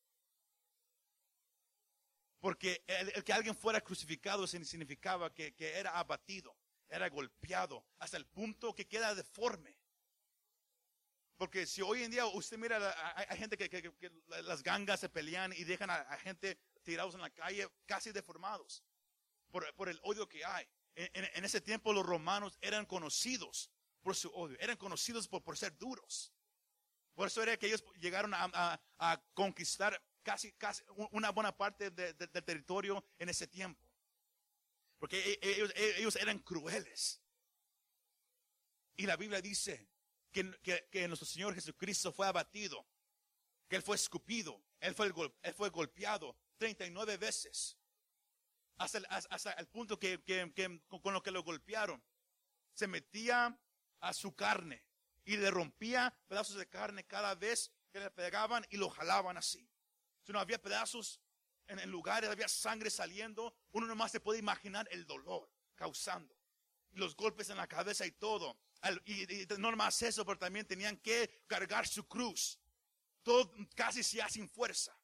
[2.41, 6.57] Porque el, que alguien fuera crucificado significaba que, era abatido,
[6.89, 9.79] era golpeado, hasta el punto que queda deforme.
[11.39, 14.12] Porque si hoy en día usted mira, hay, gente que,
[14.45, 18.83] las gangas se pelean y dejan a, gente tirados en la calle casi deformados
[19.50, 20.66] por, el odio que hay.
[20.94, 23.70] en, ese tiempo los romanos eran conocidos
[24.02, 26.32] por su odio, eran conocidos por, por ser duros.
[27.16, 28.80] Por eso era que ellos llegaron a,
[29.32, 30.82] conquistar casi, casi
[31.12, 33.82] una buena parte del territorio en ese tiempo.
[34.98, 37.22] Porque e, e, ellos, e, ellos, eran crueles.
[38.96, 39.88] Y la Biblia dice
[40.30, 40.54] que,
[40.90, 42.87] que, nuestro Señor Jesucristo fue abatido
[43.66, 45.11] que él fue escupido, él fue,
[45.42, 47.78] él fue golpeado 39 veces.
[48.79, 50.23] Hasta el, punto que,
[51.03, 52.03] con lo que lo golpearon,
[52.73, 53.59] se metía
[54.01, 54.85] a su carne
[55.25, 59.67] y le rompía pedazos de carne cada vez que le pegaban y lo jalaban así.
[60.23, 61.21] Si no había pedazos
[61.69, 66.37] en, el lugares, había sangre saliendo, uno nomás se puede imaginar el dolor causando.
[66.93, 68.59] Los golpes en la cabeza y todo.
[69.07, 72.59] Y, y no nomás eso, pero también tenían que cargar su cruz.
[73.23, 74.97] Todo casi ya sin fuerza.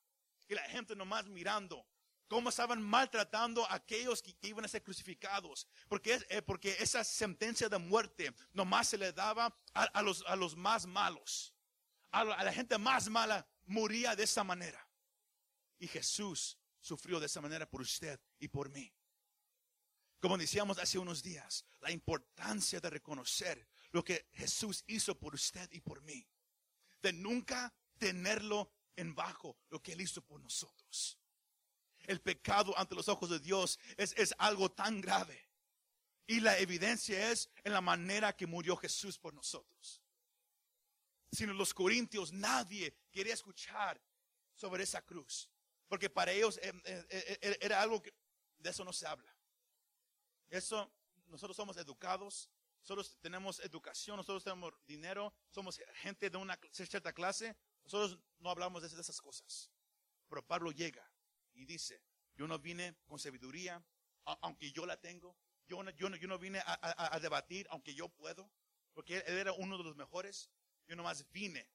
[0.46, 1.86] Y la gente nomás mirando
[2.32, 5.66] cómo estaban maltratando a aquellos que, iban a ser crucificados.
[5.86, 10.56] Porque, eh, porque esa sentencia de muerte nomás se le daba a, los, a los
[10.56, 11.54] más malos.
[12.10, 14.88] A, la gente más mala moría de esa manera.
[15.78, 18.90] Y Jesús sufrió de esa manera por usted y por mí.
[20.18, 25.70] Como decíamos hace unos días, la importancia de reconocer lo que Jesús hizo por usted
[25.70, 26.26] y por mí.
[27.02, 31.18] De nunca tenerlo en bajo lo que Él hizo por nosotros.
[32.04, 35.48] El pecado ante los ojos de Dios es, es algo tan grave.
[36.26, 40.02] Y la evidencia es en la manera que murió Jesús por nosotros.
[41.30, 44.00] Sino los corintios, nadie quería escuchar
[44.54, 45.48] sobre esa cruz.
[45.88, 48.14] Porque para ellos eh, eh, eh, era algo que
[48.58, 49.34] de eso no se habla.
[50.48, 50.90] Eso,
[51.26, 52.48] nosotros somos educados,
[52.80, 58.82] nosotros tenemos educación, nosotros tenemos dinero, somos gente de una cierta clase, nosotros no hablamos
[58.82, 59.70] de esas cosas.
[60.28, 61.11] Pero Pablo llega
[61.62, 62.02] y dice,
[62.34, 63.84] yo no vine con sabiduría,
[64.24, 65.36] aunque yo la tengo.
[65.66, 68.50] Yo no, yo no, yo no vine a, debatir, aunque yo puedo,
[68.92, 70.50] porque él, era uno de los mejores.
[70.86, 71.68] Yo nomás vine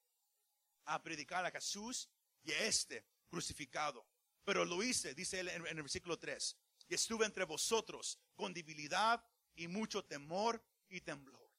[0.84, 2.08] a predicar a Jesús
[2.42, 4.06] y a este crucificado.
[4.44, 6.56] Pero lo hice, dice él en, en el versículo 3.
[6.88, 9.24] Y estuve entre vosotros con debilidad
[9.56, 11.50] y mucho temor y temblor.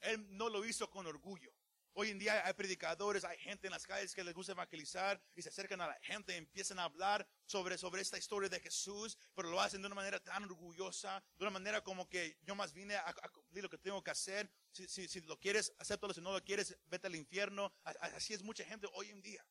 [0.00, 1.52] Él no lo hizo con orgullo.
[1.94, 5.42] Hoy en día hay predicadores, hay gente en las calles que les gusta evangelizar y
[5.42, 9.50] se acercan a la gente empiezan a hablar sobre, sobre esta historia de Jesús, pero
[9.50, 12.96] lo hacen de una manera tan orgullosa, de una manera como que yo más vine
[12.96, 14.50] a, cumplir lo que tengo que hacer.
[14.70, 16.14] Si, si, si lo quieres, acéptalo.
[16.14, 17.70] Si no lo quieres, vete al infierno.
[17.84, 19.44] Así es mucha gente hoy en día.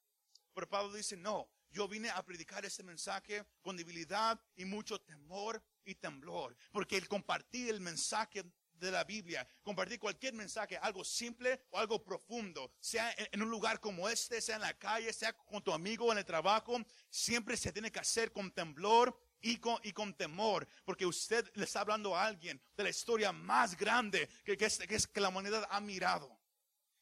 [0.53, 5.63] Pero Pablo dice, no, yo vine a predicar este mensaje con debilidad y mucho temor
[5.85, 6.55] y temblor.
[6.71, 8.43] Porque el compartir el mensaje
[8.85, 13.79] de la Biblia, compartir cualquier mensaje, algo simple o algo profundo, sea en, un lugar
[13.79, 16.77] como este, sea en la calle, sea con tu amigo en el trabajo,
[17.09, 21.65] siempre se tiene que hacer con temblor y con, y con temor, porque usted le
[21.65, 25.21] está hablando a alguien de la historia más grande que, que, es, que, es, que
[25.21, 26.39] la humanidad ha mirado.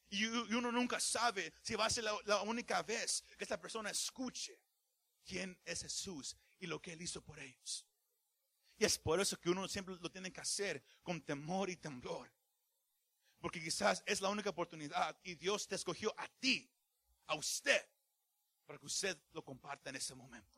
[0.09, 3.89] Y, uno nunca sabe si va a ser la, la única vez que esta persona
[3.89, 4.59] escuche
[5.23, 7.88] quién es Jesús y lo que Él hizo por ellos.
[8.79, 12.31] Y es por eso que uno siempre lo tiene que hacer con temor y temblor.
[13.41, 16.71] Porque quizás es la única oportunidad y Dios te escogió a ti,
[17.27, 17.85] a usted,
[18.65, 20.57] para que usted lo comparta en ese momento.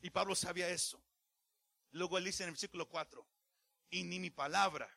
[0.00, 1.02] Y Pablo sabía eso.
[1.90, 3.26] Luego él dice en el versículo 4,
[3.90, 4.88] y ni mi palabra,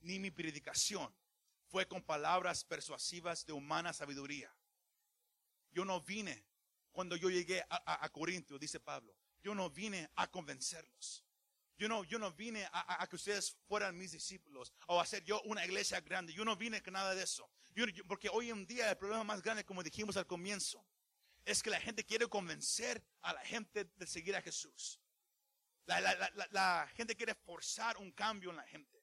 [0.00, 1.10] ni mi predicación
[1.66, 4.54] fue con palabras persuasivas de humana sabiduría.
[5.70, 6.44] Yo no vine
[6.92, 11.24] cuando yo llegué a, a Corinto, dice Pablo, yo no vine a convencerlos.
[11.80, 15.40] Yo no, yo no vine a, que ustedes fueran mis discípulos o a hacer yo
[15.46, 16.30] una iglesia grande.
[16.30, 17.50] Yo no vine con nada de eso.
[18.06, 20.84] porque hoy en día el problema más grande, como dijimos al comienzo,
[21.42, 25.00] es que la gente quiere convencer a la gente de seguir a Jesús.
[25.86, 29.02] La, gente quiere forzar un cambio en la gente.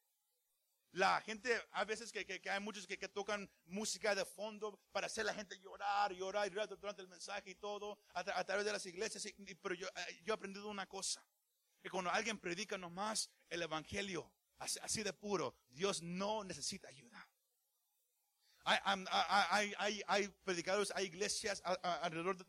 [0.92, 5.32] La gente, a veces que, hay muchos que, tocan música de fondo para hacer a
[5.32, 9.28] la gente llorar, llorar, llorar durante el mensaje y todo, a, través de las iglesias.
[9.64, 11.26] pero yo, eh, yo he aprendido una cosa
[11.82, 17.28] que cuando alguien predica nomás el evangelio, así, de puro, Dios no necesita ayuda.
[18.64, 22.46] Hay, hay, hay, predicadores, hay iglesias alrededor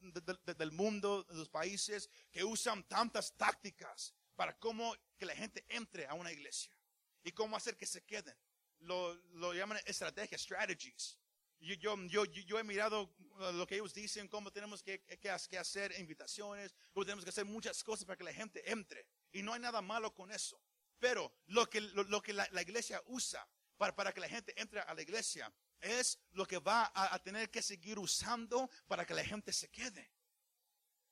[0.56, 6.06] del mundo, de los países, que usan tantas tácticas para cómo que la gente entre
[6.06, 6.76] a una iglesia
[7.22, 8.36] y cómo hacer que se queden.
[8.80, 11.18] Lo, lo llaman estrategias, strategies.
[11.60, 15.92] Yo, yo, yo, he mirado uh, lo que ellos dicen, cómo tenemos que, que, hacer
[15.98, 19.06] invitaciones, cómo tenemos que hacer muchas cosas para que la gente entre.
[19.32, 20.60] Y no hay nada malo con eso.
[20.98, 24.94] Pero lo que, lo, que la, iglesia usa para, para que la gente entre a
[24.94, 29.52] la iglesia es lo que va a, tener que seguir usando para que la gente
[29.52, 30.10] se quede.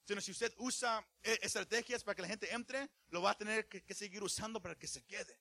[0.05, 3.69] Sino si usted usa eh, estrategias para que la gente entre, lo va a tener
[3.69, 5.41] que, que seguir usando para que se quede.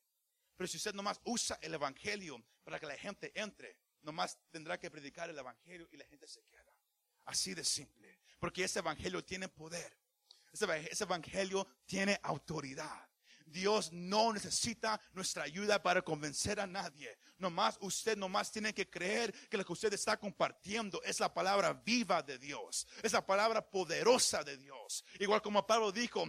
[0.56, 4.90] Pero si usted nomás usa el evangelio para que la gente entre, nomás tendrá que
[4.90, 6.74] predicar el evangelio y la gente se queda.
[7.26, 8.20] Así de simple.
[8.40, 9.98] Porque ese evangelio tiene poder.
[10.56, 13.10] Ese, evangelio tiene autoridad.
[13.46, 17.16] Dios no necesita nuestra ayuda para convencer a nadie.
[17.38, 21.74] Nomás usted nomás tiene que creer que lo que usted está compartiendo es la palabra
[21.74, 25.04] viva de Dios, es la palabra poderosa de Dios.
[25.20, 26.24] Igual como Pablo dijo,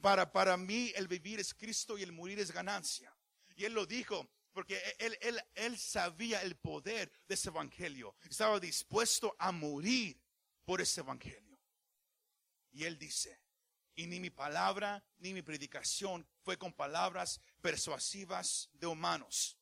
[0.00, 3.16] para, para mí el vivir es Cristo y el morir es ganancia.
[3.54, 8.16] Y él lo dijo porque él, él, él sabía el poder de ese evangelio.
[8.28, 10.20] Estaba dispuesto a morir
[10.64, 11.52] por ese evangelio.
[12.72, 13.38] Y él dice,
[13.94, 19.58] y ni mi palabra ni mi predicación fue con palabras persuasivas de humanos,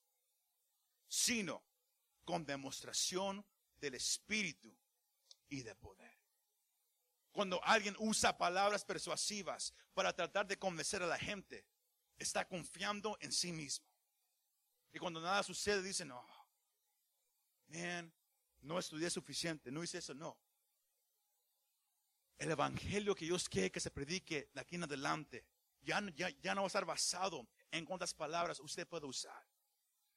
[1.08, 1.64] sino
[2.24, 3.44] con demostración
[3.80, 4.76] del Espíritu
[5.48, 6.18] y de poder.
[7.32, 11.64] Cuando alguien usa palabras persuasivas para tratar de convencer a la gente,
[12.18, 13.86] está confiando en sí mismo.
[14.92, 16.24] Y cuando nada sucede, dice, no,
[17.68, 18.12] man,
[18.60, 20.36] no estudié suficiente, no hice eso, no.
[22.40, 25.44] El evangelio que Dios quiere que se predique de aquí en adelante,
[25.82, 29.46] ya, ya, ya no va a estar basado en cuántas palabras usted puede usar.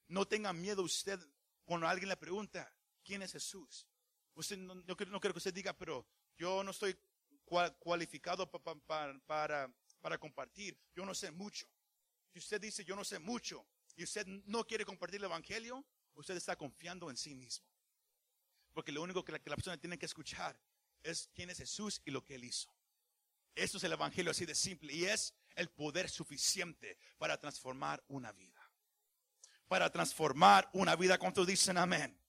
[0.07, 1.19] No tenga miedo usted
[1.65, 3.87] cuando alguien le pregunta, ¿quién es Jesús?
[4.35, 6.07] Usted no, no, quiero que usted diga, pero
[6.37, 6.97] yo no estoy
[7.79, 10.79] cualificado para, para, para compartir.
[10.95, 11.67] Yo no sé mucho.
[12.31, 16.37] Si usted dice, yo no sé mucho, y usted no quiere compartir el Evangelio, usted
[16.37, 17.67] está confiando en sí mismo.
[18.73, 20.59] Porque lo único que la, persona tiene que escuchar
[21.03, 22.73] es quién es Jesús y lo que Él hizo.
[23.55, 28.31] Eso es el Evangelio así de simple y es el poder suficiente para transformar una
[28.31, 28.59] vida.
[29.67, 31.17] Para transformar una vida.
[31.17, 32.19] ¿Cuántos dicen amén?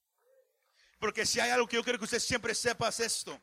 [0.98, 3.40] Porque si hay algo que yo quiero que usted siempre sepa es esto.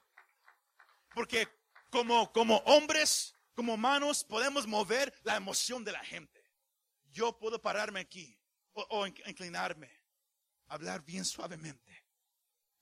[1.13, 1.47] Porque
[1.89, 6.41] como, como hombres, como humanos, podemos mover la emoción de la gente
[7.11, 8.37] yo puedo pararme aquí
[8.73, 9.91] o, inclinarme,
[10.67, 12.00] hablar bien suavemente.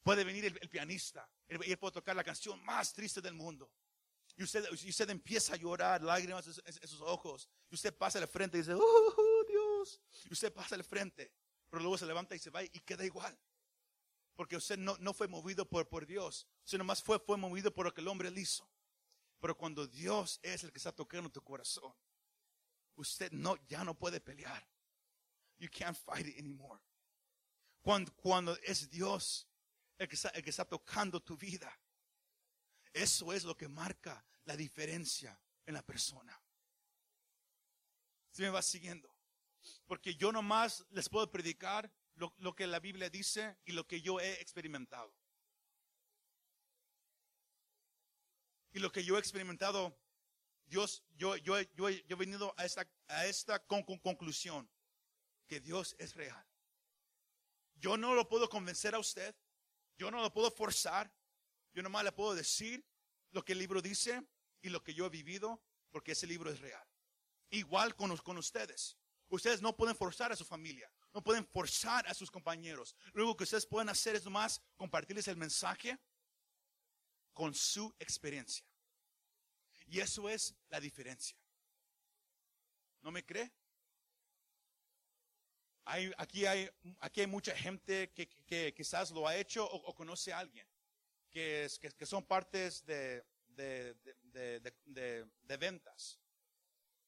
[0.09, 3.71] Puede venir el, pianista y él puede tocar la canción más triste del mundo.
[4.35, 7.47] Y usted, usted empieza a llorar, lágrimas en, sus ojos.
[7.69, 10.01] Y usted pasa al frente y dice, oh, oh, Dios.
[10.27, 11.31] Y usted pasa al frente,
[11.69, 13.37] pero luego se levanta y se va y queda igual.
[14.35, 16.47] Porque usted no, no fue movido por, por Dios.
[16.65, 18.67] Usted nomás fue, fue movido por lo que el hombre le hizo.
[19.39, 21.93] Pero cuando Dios es el que está tocando tu corazón,
[22.95, 24.67] usted no, ya no puede pelear.
[25.59, 26.81] You can't fight it anymore.
[27.83, 29.48] Cuando, cuando es Dios
[29.99, 31.71] el que, está, tocando tu vida,
[32.91, 36.41] eso es lo que marca la diferencia en la persona.
[38.31, 39.13] Si me va siguiendo.
[39.85, 44.01] Porque yo nomás les puedo predicar lo, lo, que la Biblia dice y lo que
[44.01, 45.13] yo he experimentado.
[48.71, 49.95] Y lo que yo he experimentado
[50.69, 54.69] Dios, yo, yo, yo, he venido a esta, a esta conclusión,
[55.47, 56.45] que Dios es real.
[57.75, 59.35] Yo no lo puedo convencer a usted,
[59.99, 61.13] yo no lo puedo forzar,
[61.73, 62.83] yo nomás le puedo decir
[63.31, 64.25] lo que el libro dice
[64.61, 66.87] y lo que yo he vivido, porque ese libro es real.
[67.49, 68.97] Igual con, con ustedes.
[69.27, 72.95] Ustedes no pueden forzar a su familia, no pueden forzar a sus compañeros.
[73.13, 75.99] Luego que ustedes pueden hacer es nomás compartirles el mensaje
[77.33, 78.65] con su experiencia.
[79.85, 81.37] Y eso es la diferencia.
[83.01, 83.51] ¿No me cree?
[85.91, 90.37] Hay, aquí, hay, aquí hay mucha gente que, quizás lo ha hecho o, conoce a
[90.37, 90.67] alguien
[91.31, 93.97] que, es, que, son partes de, de,
[95.59, 96.19] ventas.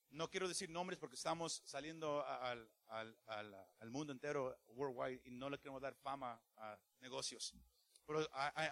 [0.09, 5.47] No quiero decir nombres porque estamos saliendo al, al, al, mundo entero, worldwide, y no
[5.47, 7.53] le queremos dar fama a negocios.
[8.07, 8.27] Pero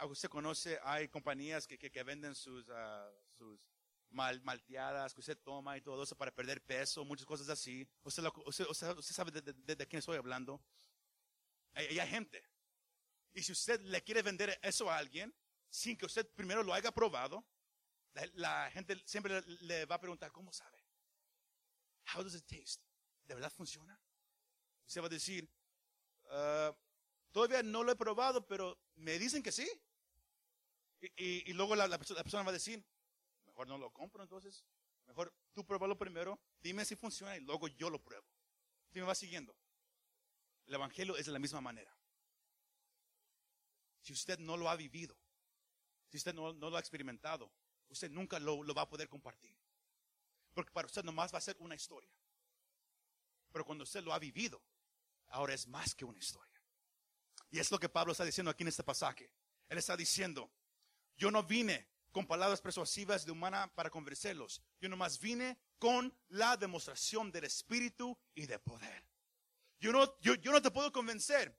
[0.10, 3.60] usted conoce, hay compañías que, que, venden sus, ah, sus
[4.12, 7.88] mal, malteadas que usted toma y todo eso para perder peso, muchas cosas así.
[8.04, 10.62] Usted, usted, sabe de, quién estoy hablando.
[11.74, 12.44] Hay, hay gente.
[13.34, 15.34] Y si usted le quiere vender eso a alguien,
[15.70, 17.46] sin que usted primero lo haya probado,
[18.34, 20.84] la, gente siempre le, va a preguntar, ¿cómo sabe?
[22.14, 22.84] How does it taste?
[23.26, 24.00] ¿De verdad funciona?
[24.88, 25.48] Usted va a decir,
[26.26, 26.74] uh,
[27.32, 29.70] todavía no lo he probado, pero me dicen que sí.
[31.16, 32.84] Y, y, luego la, persona va a decir,
[33.60, 34.64] mejor no lo compro entonces.
[35.06, 38.26] Mejor tú pruébalo primero, dime si funciona y luego yo lo pruebo.
[38.90, 39.54] Si me va siguiendo.
[40.66, 41.94] El Evangelio es de la misma manera.
[44.02, 45.18] Si usted no lo ha vivido,
[46.08, 47.52] si usted no, lo ha experimentado,
[47.90, 49.54] usted nunca lo, lo, va a poder compartir.
[50.54, 52.10] Porque para usted nomás va a ser una historia.
[53.52, 54.64] Pero cuando usted lo ha vivido,
[55.28, 56.64] ahora es más que una historia.
[57.50, 59.30] Y es lo que Pablo está diciendo aquí en este pasaje.
[59.68, 60.50] Él está diciendo,
[61.18, 64.62] yo no vine con palabras persuasivas de humana para convencerlos.
[64.80, 69.06] Yo nomás vine con la demostración del Espíritu y de poder.
[69.80, 71.58] Yo no, yo, yo no te puedo convencer.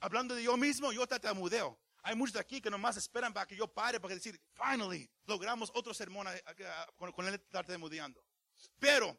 [0.00, 1.78] Hablando de yo mismo, yo te tartamudeo.
[2.02, 5.70] Hay muchos de aquí que nomás esperan para que yo pare, para decir, finally, logramos
[5.74, 6.26] otro sermón
[6.96, 8.24] con, con él tartamudeando.
[8.78, 9.16] Pero,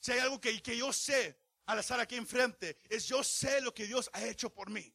[0.00, 3.72] Si hay algo que, que yo sé al estar aquí enfrente, es yo sé lo
[3.72, 4.92] que Dios ha hecho por mí.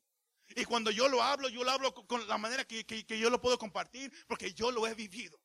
[0.56, 3.42] Y cuando yo lo hablo, yo lo hablo con, la manera que, que yo lo
[3.42, 5.40] puedo compartir, porque yo lo he vivido.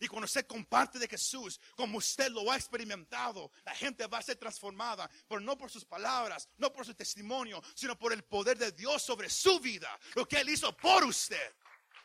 [0.00, 4.22] Y cuando usted comparte de Jesús, como usted lo ha experimentado, la gente va a
[4.22, 8.58] ser transformada, pero no por sus palabras, no por su testimonio, sino por el poder
[8.58, 11.54] de Dios sobre su vida, lo que Él hizo por usted.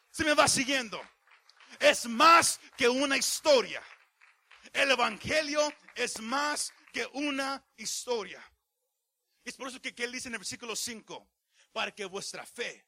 [0.10, 1.02] Se me va siguiendo.
[1.80, 3.84] Es más que una historia.
[4.72, 8.44] El Evangelio es más que una historia.
[9.44, 11.28] Es por eso que, que Él dice en el versículo 5,
[11.74, 12.88] para que vuestra fe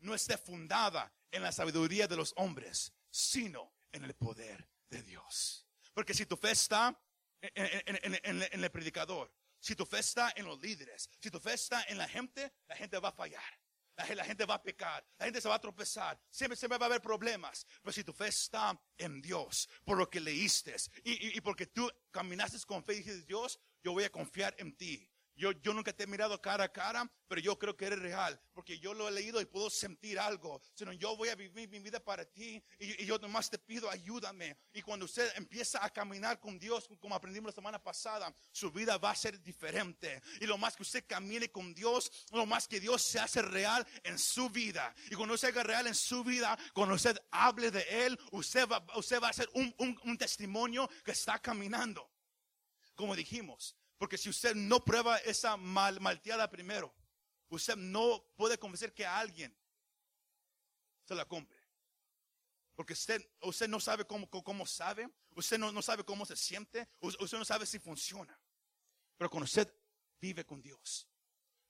[0.00, 5.66] no esté fundada en la sabiduría de los hombres, sino en el poder de Dios.
[5.92, 6.98] Porque si tu fe está
[7.40, 11.98] en, el predicador, si tu fe está en los líderes, si tu fe está en
[11.98, 13.60] la gente, la gente va a fallar.
[13.96, 16.88] La, gente va a pecar, la gente se va a tropezar, siempre, siempre va a
[16.88, 17.64] haber problemas.
[17.80, 21.88] Pero si tu fe está en Dios, por lo que leíste y, y porque tú
[22.10, 25.08] caminaste con fe y dijiste, Dios, yo voy a confiar en ti.
[25.36, 28.40] Yo, yo nunca te he mirado cara a cara, pero yo creo que eres real,
[28.52, 30.60] porque yo lo he leído y puedo sentir algo.
[30.74, 34.56] Sino yo voy a vivir mi vida para ti y, yo nomás te pido ayúdame.
[34.72, 38.96] Y cuando usted empieza a caminar con Dios, como aprendimos la semana pasada, su vida
[38.98, 40.22] va a ser diferente.
[40.40, 43.84] Y lo más que usted camine con Dios, lo más que Dios se hace real
[44.04, 44.94] en su vida.
[45.10, 48.84] Y cuando se haga real en su vida, cuando usted hable de Él, usted va,
[48.94, 52.08] usted va a ser un, un, un testimonio que está caminando.
[52.94, 56.94] Como dijimos, porque si usted no prueba esa mal, malteada primero,
[57.48, 59.56] usted no puede convencer que alguien
[61.04, 61.58] se la compre.
[62.74, 66.86] Porque usted, usted no sabe cómo, cómo sabe, usted no, no sabe cómo se siente,
[67.00, 68.38] usted no sabe si funciona.
[69.16, 69.74] Pero cuando usted
[70.20, 71.08] vive con Dios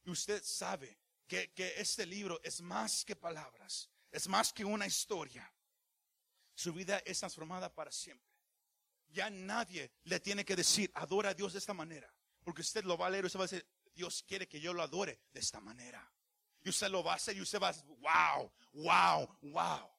[0.02, 4.88] y usted sabe que, que este libro es más que palabras, es más que una
[4.88, 5.48] historia,
[6.52, 8.28] su vida es transformada para siempre.
[9.06, 12.12] Ya nadie le tiene que decir, adora a Dios de esta manera.
[12.44, 14.82] Porque usted lo va a leer usted va a decir, Dios quiere que yo lo
[14.82, 16.08] adore de esta manera.
[16.62, 19.90] Y usted lo va a hacer y usted va a decir, wow, wow, wow.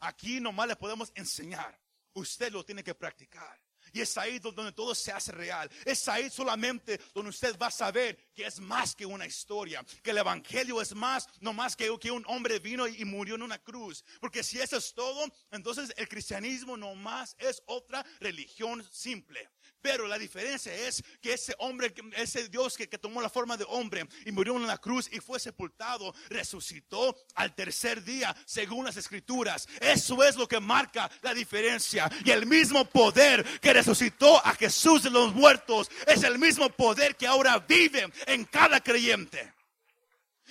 [0.00, 1.78] Aquí nomás le podemos enseñar.
[2.12, 3.60] Usted lo tiene que practicar.
[3.92, 5.70] Y es ahí donde todo se hace real.
[5.84, 9.84] Es ahí solamente donde usted va a saber que es más que una historia.
[10.02, 13.42] Que el Evangelio es más, no más que, que un hombre vino y murió en
[13.42, 14.04] una cruz.
[14.20, 19.48] Porque si eso es todo, entonces el cristianismo no más es otra religión simple.
[19.86, 24.04] Pero la diferencia es que ese hombre, ese Dios que, tomó la forma de hombre
[24.24, 29.68] y murió en la cruz y fue sepultado, resucitó al tercer día, según las escrituras.
[29.80, 32.10] Eso es lo que marca la diferencia.
[32.24, 37.14] Y el mismo poder que resucitó a Jesús de los muertos es el mismo poder
[37.14, 39.54] que ahora vive en cada creyente.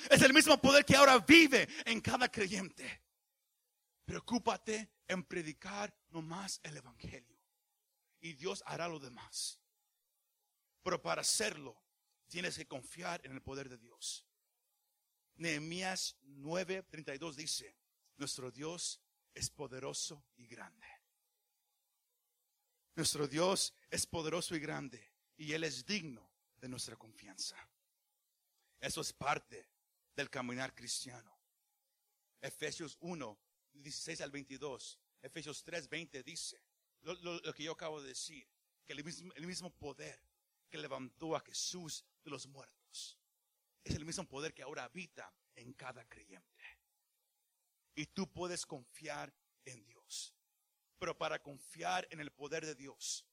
[0.09, 3.01] Es el mismo poder que ahora vive en cada creyente.
[4.05, 7.34] Preocúpate en predicar nomás el Evangelio
[8.25, 9.59] y Dios hará lo demás.
[10.81, 11.79] Pero para hacerlo,
[12.27, 14.25] tienes que confiar en el poder de Dios.
[15.35, 17.77] Nehemías 9:32 dice,
[18.17, 18.99] nuestro Dios
[19.35, 20.87] es poderoso y grande.
[22.95, 27.55] Nuestro Dios es poderoso y grande y Él es digno de nuestra confianza.
[28.79, 29.69] Eso es parte
[30.15, 31.37] del caminar cristiano.
[32.41, 33.39] Efesios 1,
[33.73, 34.99] 16 al 22.
[35.21, 36.64] Efesios 3, 20 dice,
[37.05, 38.47] lo, que yo acabo de decir,
[38.85, 40.19] que el mismo, el mismo poder
[40.69, 43.17] que levantó a Jesús de los muertos
[43.83, 46.63] es el mismo poder que ahora habita en cada creyente.
[47.93, 49.33] Y tú puedes confiar
[49.63, 50.33] en Dios.
[50.97, 53.25] Pero para confiar en el poder de Dios,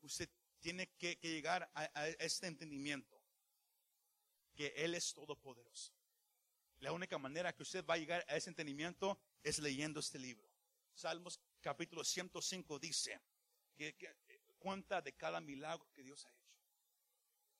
[0.00, 0.28] usted
[0.58, 3.22] tiene que, llegar a, a, este entendimiento
[4.54, 5.92] que Él es todopoderoso.
[6.80, 10.48] La única manera que usted va a llegar a ese entendimiento es leyendo este libro.
[10.94, 13.20] Salmos capítulo 105 dice
[13.76, 13.94] que,
[14.58, 16.56] cuenta de cada milagro que Dios ha hecho.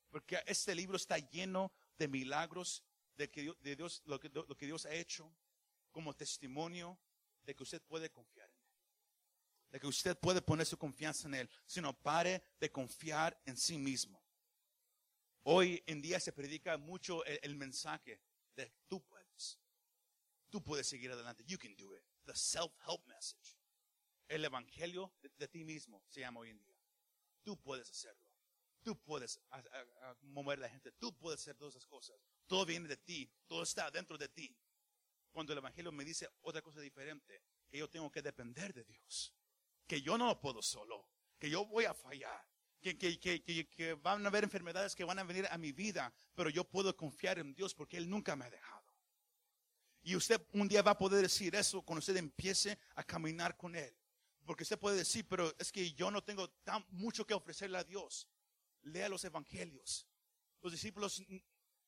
[0.09, 2.83] Porque este libro está lleno de milagros
[3.15, 5.31] de, que, de Dios, lo que, lo que Dios ha hecho
[5.91, 6.99] como testimonio
[7.43, 8.73] de que usted puede confiar en Él.
[9.71, 11.49] De que usted puede poner su confianza en Él.
[11.65, 14.21] Sino pare de confiar en sí mismo.
[15.43, 18.19] Hoy en día se predica mucho el, el mensaje
[18.55, 19.59] de tú puedes.
[20.49, 21.43] Tú puedes seguir adelante.
[21.45, 22.03] You can do it.
[22.25, 23.58] The self-help message.
[24.29, 26.77] El evangelio de, ti mismo se llama hoy en día.
[27.43, 28.29] Tú puedes hacerlo.
[28.83, 29.39] Tú puedes
[30.21, 30.91] mover la gente.
[30.91, 32.15] Tú puedes hacer todas esas cosas.
[32.45, 33.27] Todo viene de ti.
[33.47, 34.55] Todo está dentro de ti.
[35.31, 39.33] Cuando el evangelio me dice otra cosa diferente, que yo tengo que depender de Dios.
[39.87, 41.07] Que yo no lo puedo solo.
[41.39, 42.45] Que yo voy a fallar.
[42.81, 46.13] Que, que, que, que, van a haber enfermedades que van a venir a mi vida,
[46.33, 48.95] pero yo puedo confiar en Dios porque Él nunca me ha dejado.
[50.03, 53.75] Y usted un día va a poder decir eso cuando usted empiece a caminar con
[53.75, 53.93] Él.
[54.49, 57.83] Porque usted puede decir, pero es que yo no tengo tan mucho que ofrecerle a
[57.83, 58.27] Dios.
[58.81, 60.07] lea los evangelios.
[60.63, 61.21] Los discípulos,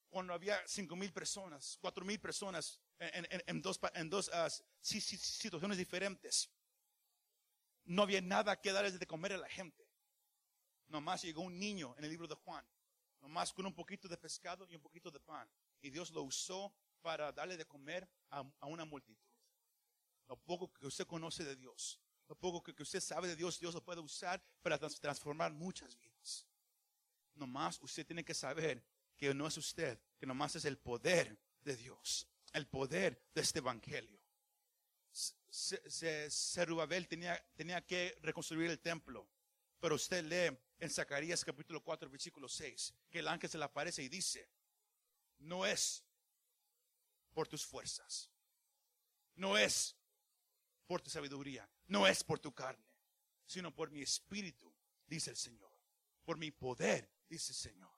[0.10, 4.30] cuando había cinco mil personas, cuatro mil personas en, en- en dos, en dos
[4.80, 6.52] si- situaciones diferentes,
[7.86, 9.84] no había nada que darles de comer a la gente.
[10.88, 12.64] Nomás llegó un niño en el libro de Juan,
[13.22, 15.50] nomás con un poquito de pescado y un poquito de pan.
[15.82, 19.34] Y Dios lo usó para darle de comer a, a una multitud.
[20.28, 22.00] Lo poco que usted conoce de Dios,
[22.32, 25.98] lo poco que, usted sabe de Dios, Dios lo puede usar para trans- transformar muchas
[25.98, 26.48] vidas.
[27.36, 28.82] Nomás usted tiene que saber
[29.18, 33.60] que no es usted, que nomás es el poder de Dios, el poder de este
[33.60, 34.18] evangelio.
[36.30, 39.28] Zerubabel tenía, tenía que reconstruir el templo,
[39.82, 44.04] pero usted lee en Zacarías capítulo 4, versículo 6, que el ángel se le aparece
[44.04, 44.48] y dice,
[45.40, 46.02] no es
[47.34, 48.30] por tus fuerzas,
[49.36, 49.98] no es
[50.88, 52.90] por tu sabiduría, no es por tu carne,
[53.46, 54.74] sino por mi espíritu,
[55.06, 55.78] dice el Señor,
[56.24, 57.92] por mi poder, dice el Señor.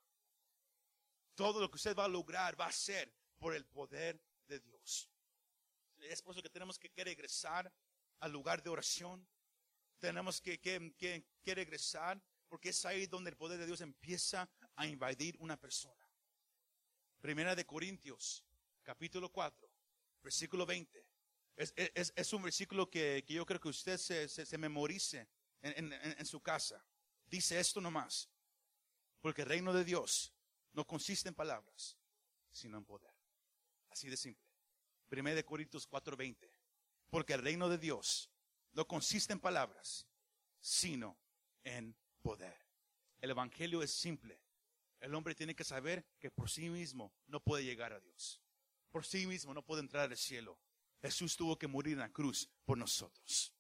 [1.35, 5.11] Todo lo que usted va a lograr va a ser por el poder de Dios.
[5.99, 7.71] Es por eso que tenemos que, regresar
[8.19, 9.27] al lugar de oración.
[9.99, 12.19] Tenemos que, que, que- que regresar
[12.49, 16.03] porque es ahí donde el poder de Dios empieza a invadir una persona.
[17.21, 18.43] Primera de Corintios,
[18.81, 19.69] capítulo 4,
[20.23, 21.12] versículo 20.
[21.55, 25.27] Es, es- es un versículo que, que yo creo que usted se, se- memorice
[25.61, 26.83] en, en- en- su casa.
[27.25, 28.29] Dice esto nomás.
[29.21, 30.33] Porque el reino de Dios
[30.73, 31.97] no consiste en palabras,
[32.51, 33.13] sino en poder.
[33.89, 34.49] Así de simple.
[35.07, 36.51] Primera de Corintios 4:20.
[37.09, 38.31] Porque el reino de Dios
[38.71, 40.07] no consiste en palabras,
[40.59, 41.19] sino
[41.63, 42.57] en poder.
[43.21, 44.41] El evangelio es simple.
[44.99, 48.41] El hombre tiene que saber que por sí mismo no puede llegar a Dios.
[48.89, 50.59] Por sí mismo no puede entrar al cielo.
[51.03, 53.53] Jesús tuvo que morir en la cruz por nosotros.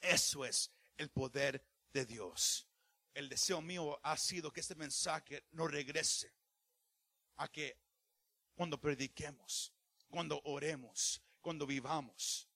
[0.00, 1.60] Eso es el poder
[1.92, 2.68] de Dios.
[3.14, 6.32] El deseo mío ha sido que este mensaje no regrese
[7.36, 7.76] a que
[8.54, 9.74] cuando prediquemos,
[10.08, 12.48] cuando oremos, cuando vivamos,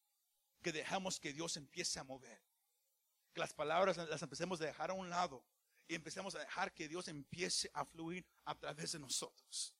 [0.62, 2.40] que dejamos que Dios empiece a mover.
[3.34, 5.44] Que las palabras las empecemos a dejar a un lado
[5.88, 9.74] y empecemos a dejar que Dios empiece a fluir a través de nosotros.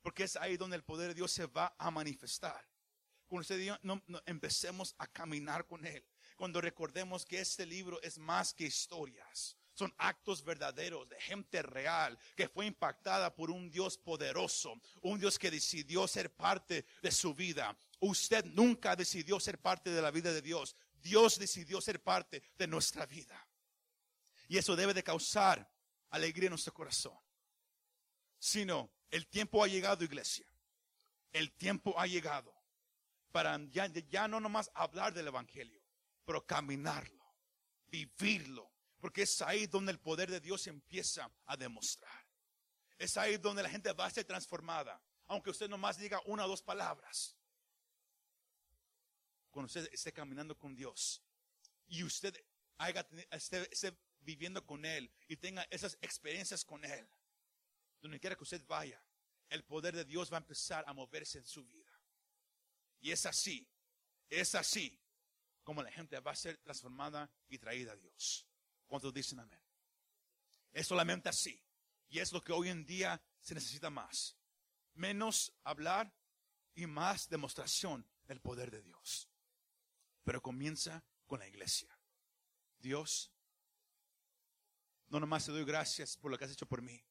[0.00, 2.71] Porque es ahí donde el poder de Dios se va a manifestar.
[3.32, 6.04] Cuando usted y yo no- no- empecemos a caminar con Él.
[6.36, 9.56] Cuando recordemos que este libro es más que historias.
[9.72, 15.38] Son actos verdaderos de gente real que fue impactada por un Dios poderoso, un Dios
[15.38, 17.74] que decidió ser parte de su vida.
[18.00, 20.76] Usted nunca decidió ser parte de la vida de Dios.
[21.00, 23.48] Dios decidió ser parte de nuestra vida.
[24.46, 25.66] Y eso debe de causar
[26.10, 27.16] alegría en nuestro corazón.
[28.38, 30.46] Sino, el tiempo ha llegado, iglesia.
[31.32, 32.61] El tiempo ha llegado
[33.32, 35.82] para ya, ya no nomás hablar del Evangelio,
[36.24, 37.24] pero caminarlo,
[37.88, 38.70] vivirlo,
[39.00, 42.26] porque es ahí donde el poder de Dios empieza a demostrar.
[42.98, 46.48] Es ahí donde la gente va a ser transformada, aunque usted nomás diga una o
[46.48, 47.36] dos palabras.
[49.50, 51.22] Cuando usted esté caminando con Dios
[51.88, 52.34] y usted
[52.78, 57.08] haya, esté, esté viviendo con Él y tenga esas experiencias con Él,
[58.00, 59.02] donde quiera que usted vaya,
[59.48, 61.91] el poder de Dios va a empezar a moverse en su vida.
[63.02, 63.68] Y es así,
[64.30, 64.96] es así
[65.64, 68.46] como la gente va a ser transformada y traída a Dios.
[68.86, 69.60] ¿Cuántos dicen amén?
[70.72, 71.60] Es solamente así.
[72.08, 74.36] Y es lo que hoy en día se necesita más.
[74.94, 76.14] Menos hablar
[76.76, 79.28] y más demostración del poder de Dios.
[80.22, 81.98] Pero comienza con la iglesia.
[82.78, 83.32] Dios,
[85.08, 87.04] no nomás te doy gracias por lo que has hecho por mí,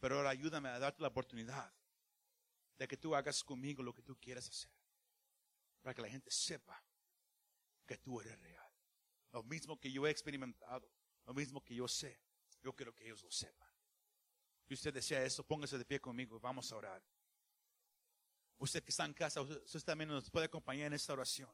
[0.00, 1.72] pero ahora ayúdame a darte la oportunidad
[2.76, 4.81] de que tú hagas conmigo lo que tú quieras hacer
[5.82, 6.82] para que la gente sepa
[7.86, 8.72] que tú eres real.
[9.32, 10.90] Lo mismo que yo he experimentado,
[11.26, 12.20] lo mismo que yo sé,
[12.62, 13.68] yo quiero que ellos lo sepan.
[14.66, 17.02] Si usted desea eso, póngase de pie conmigo, vamos a orar.
[18.58, 21.50] Usted que está en casa, usted, también nos puede acompañar en esta oración.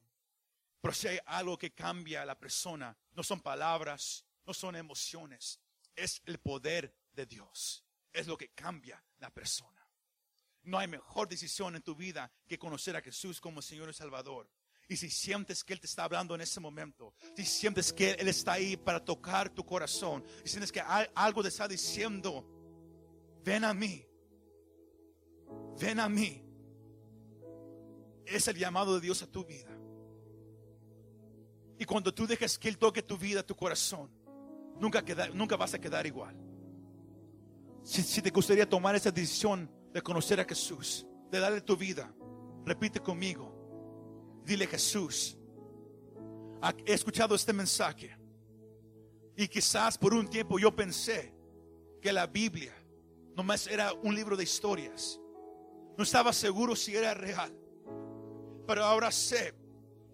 [0.80, 5.60] Pero si hay algo que cambia a la persona, no son palabras, no son emociones,
[5.96, 7.84] es el poder de Dios.
[8.12, 9.87] Es lo que cambia la persona.
[10.68, 14.50] No hay mejor decisión en tu vida que conocer a Jesús como Señor y Salvador.
[14.86, 18.28] Y si sientes que Él te está hablando en ese momento, si sientes que Él
[18.28, 22.46] está ahí para tocar tu corazón, y sientes que algo te está diciendo,
[23.42, 24.06] ven a mí,
[25.80, 26.44] ven a mí.
[28.26, 29.74] Es el llamado de Dios a tu vida.
[31.78, 34.10] Y cuando tú dejes que Él toque tu vida, tu corazón,
[34.78, 36.36] nunca, queda- nunca vas a quedar igual.
[37.82, 42.12] Si, si te gustaría tomar esa decisión de conocer a Jesús, de darle tu vida,
[42.64, 43.54] repite conmigo.
[44.44, 45.36] Dile Jesús,
[46.62, 48.16] "Ah, he escuchado este mensaje
[49.36, 51.32] y quizás por un tiempo yo pensé
[52.00, 52.74] que la Biblia
[53.36, 55.20] nomás era un libro de historias.
[55.96, 57.56] No estaba seguro si era real.
[58.66, 59.54] Pero ahora sé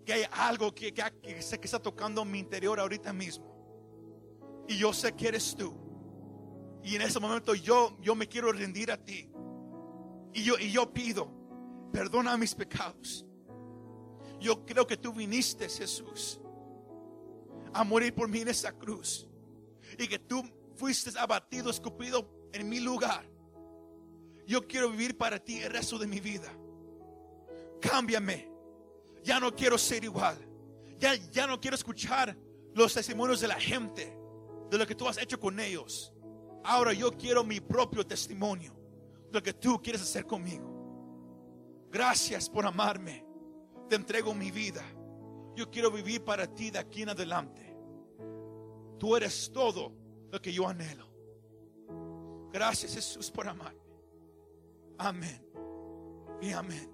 [0.05, 4.65] que hay algo que, que, sé que está tocando mi interior ahorita mismo.
[4.69, 5.75] Y yo sé que eres tú.
[6.83, 9.31] Y en ese momento yo, yo me quiero rendir a ti.
[10.35, 11.31] Y yo, y yo pido,
[11.93, 13.25] perdona mis pecados.
[14.41, 16.41] Yo creo que tú viniste, Jesús,
[17.73, 19.29] a morir por mí en esa cruz.
[19.97, 20.43] Y que tú
[20.75, 23.25] fuiste abatido, escupido en mi lugar.
[24.45, 26.53] Yo quiero vivir para ti el resto de mi vida.
[27.81, 28.51] Cámbiame.
[29.23, 30.37] Ya no quiero ser igual.
[30.99, 32.37] Ya, ya no quiero escuchar
[32.75, 34.19] los testimonios de la gente,
[34.69, 36.13] de lo que tú has hecho con ellos.
[36.65, 38.84] Ahora yo quiero mi propio testimonio
[39.35, 41.89] lo que tú quieres hacer conmigo.
[41.91, 43.27] Gracias por amarme.
[43.89, 44.83] Te entrego mi vida.
[45.55, 47.77] Yo quiero vivir para ti de aquí en adelante.
[48.99, 49.93] Tú eres todo
[50.31, 51.11] lo que yo anhelo.
[52.53, 53.83] Gracias Jesús por amarme.
[54.99, 55.45] Amén.
[56.41, 56.94] Y amén.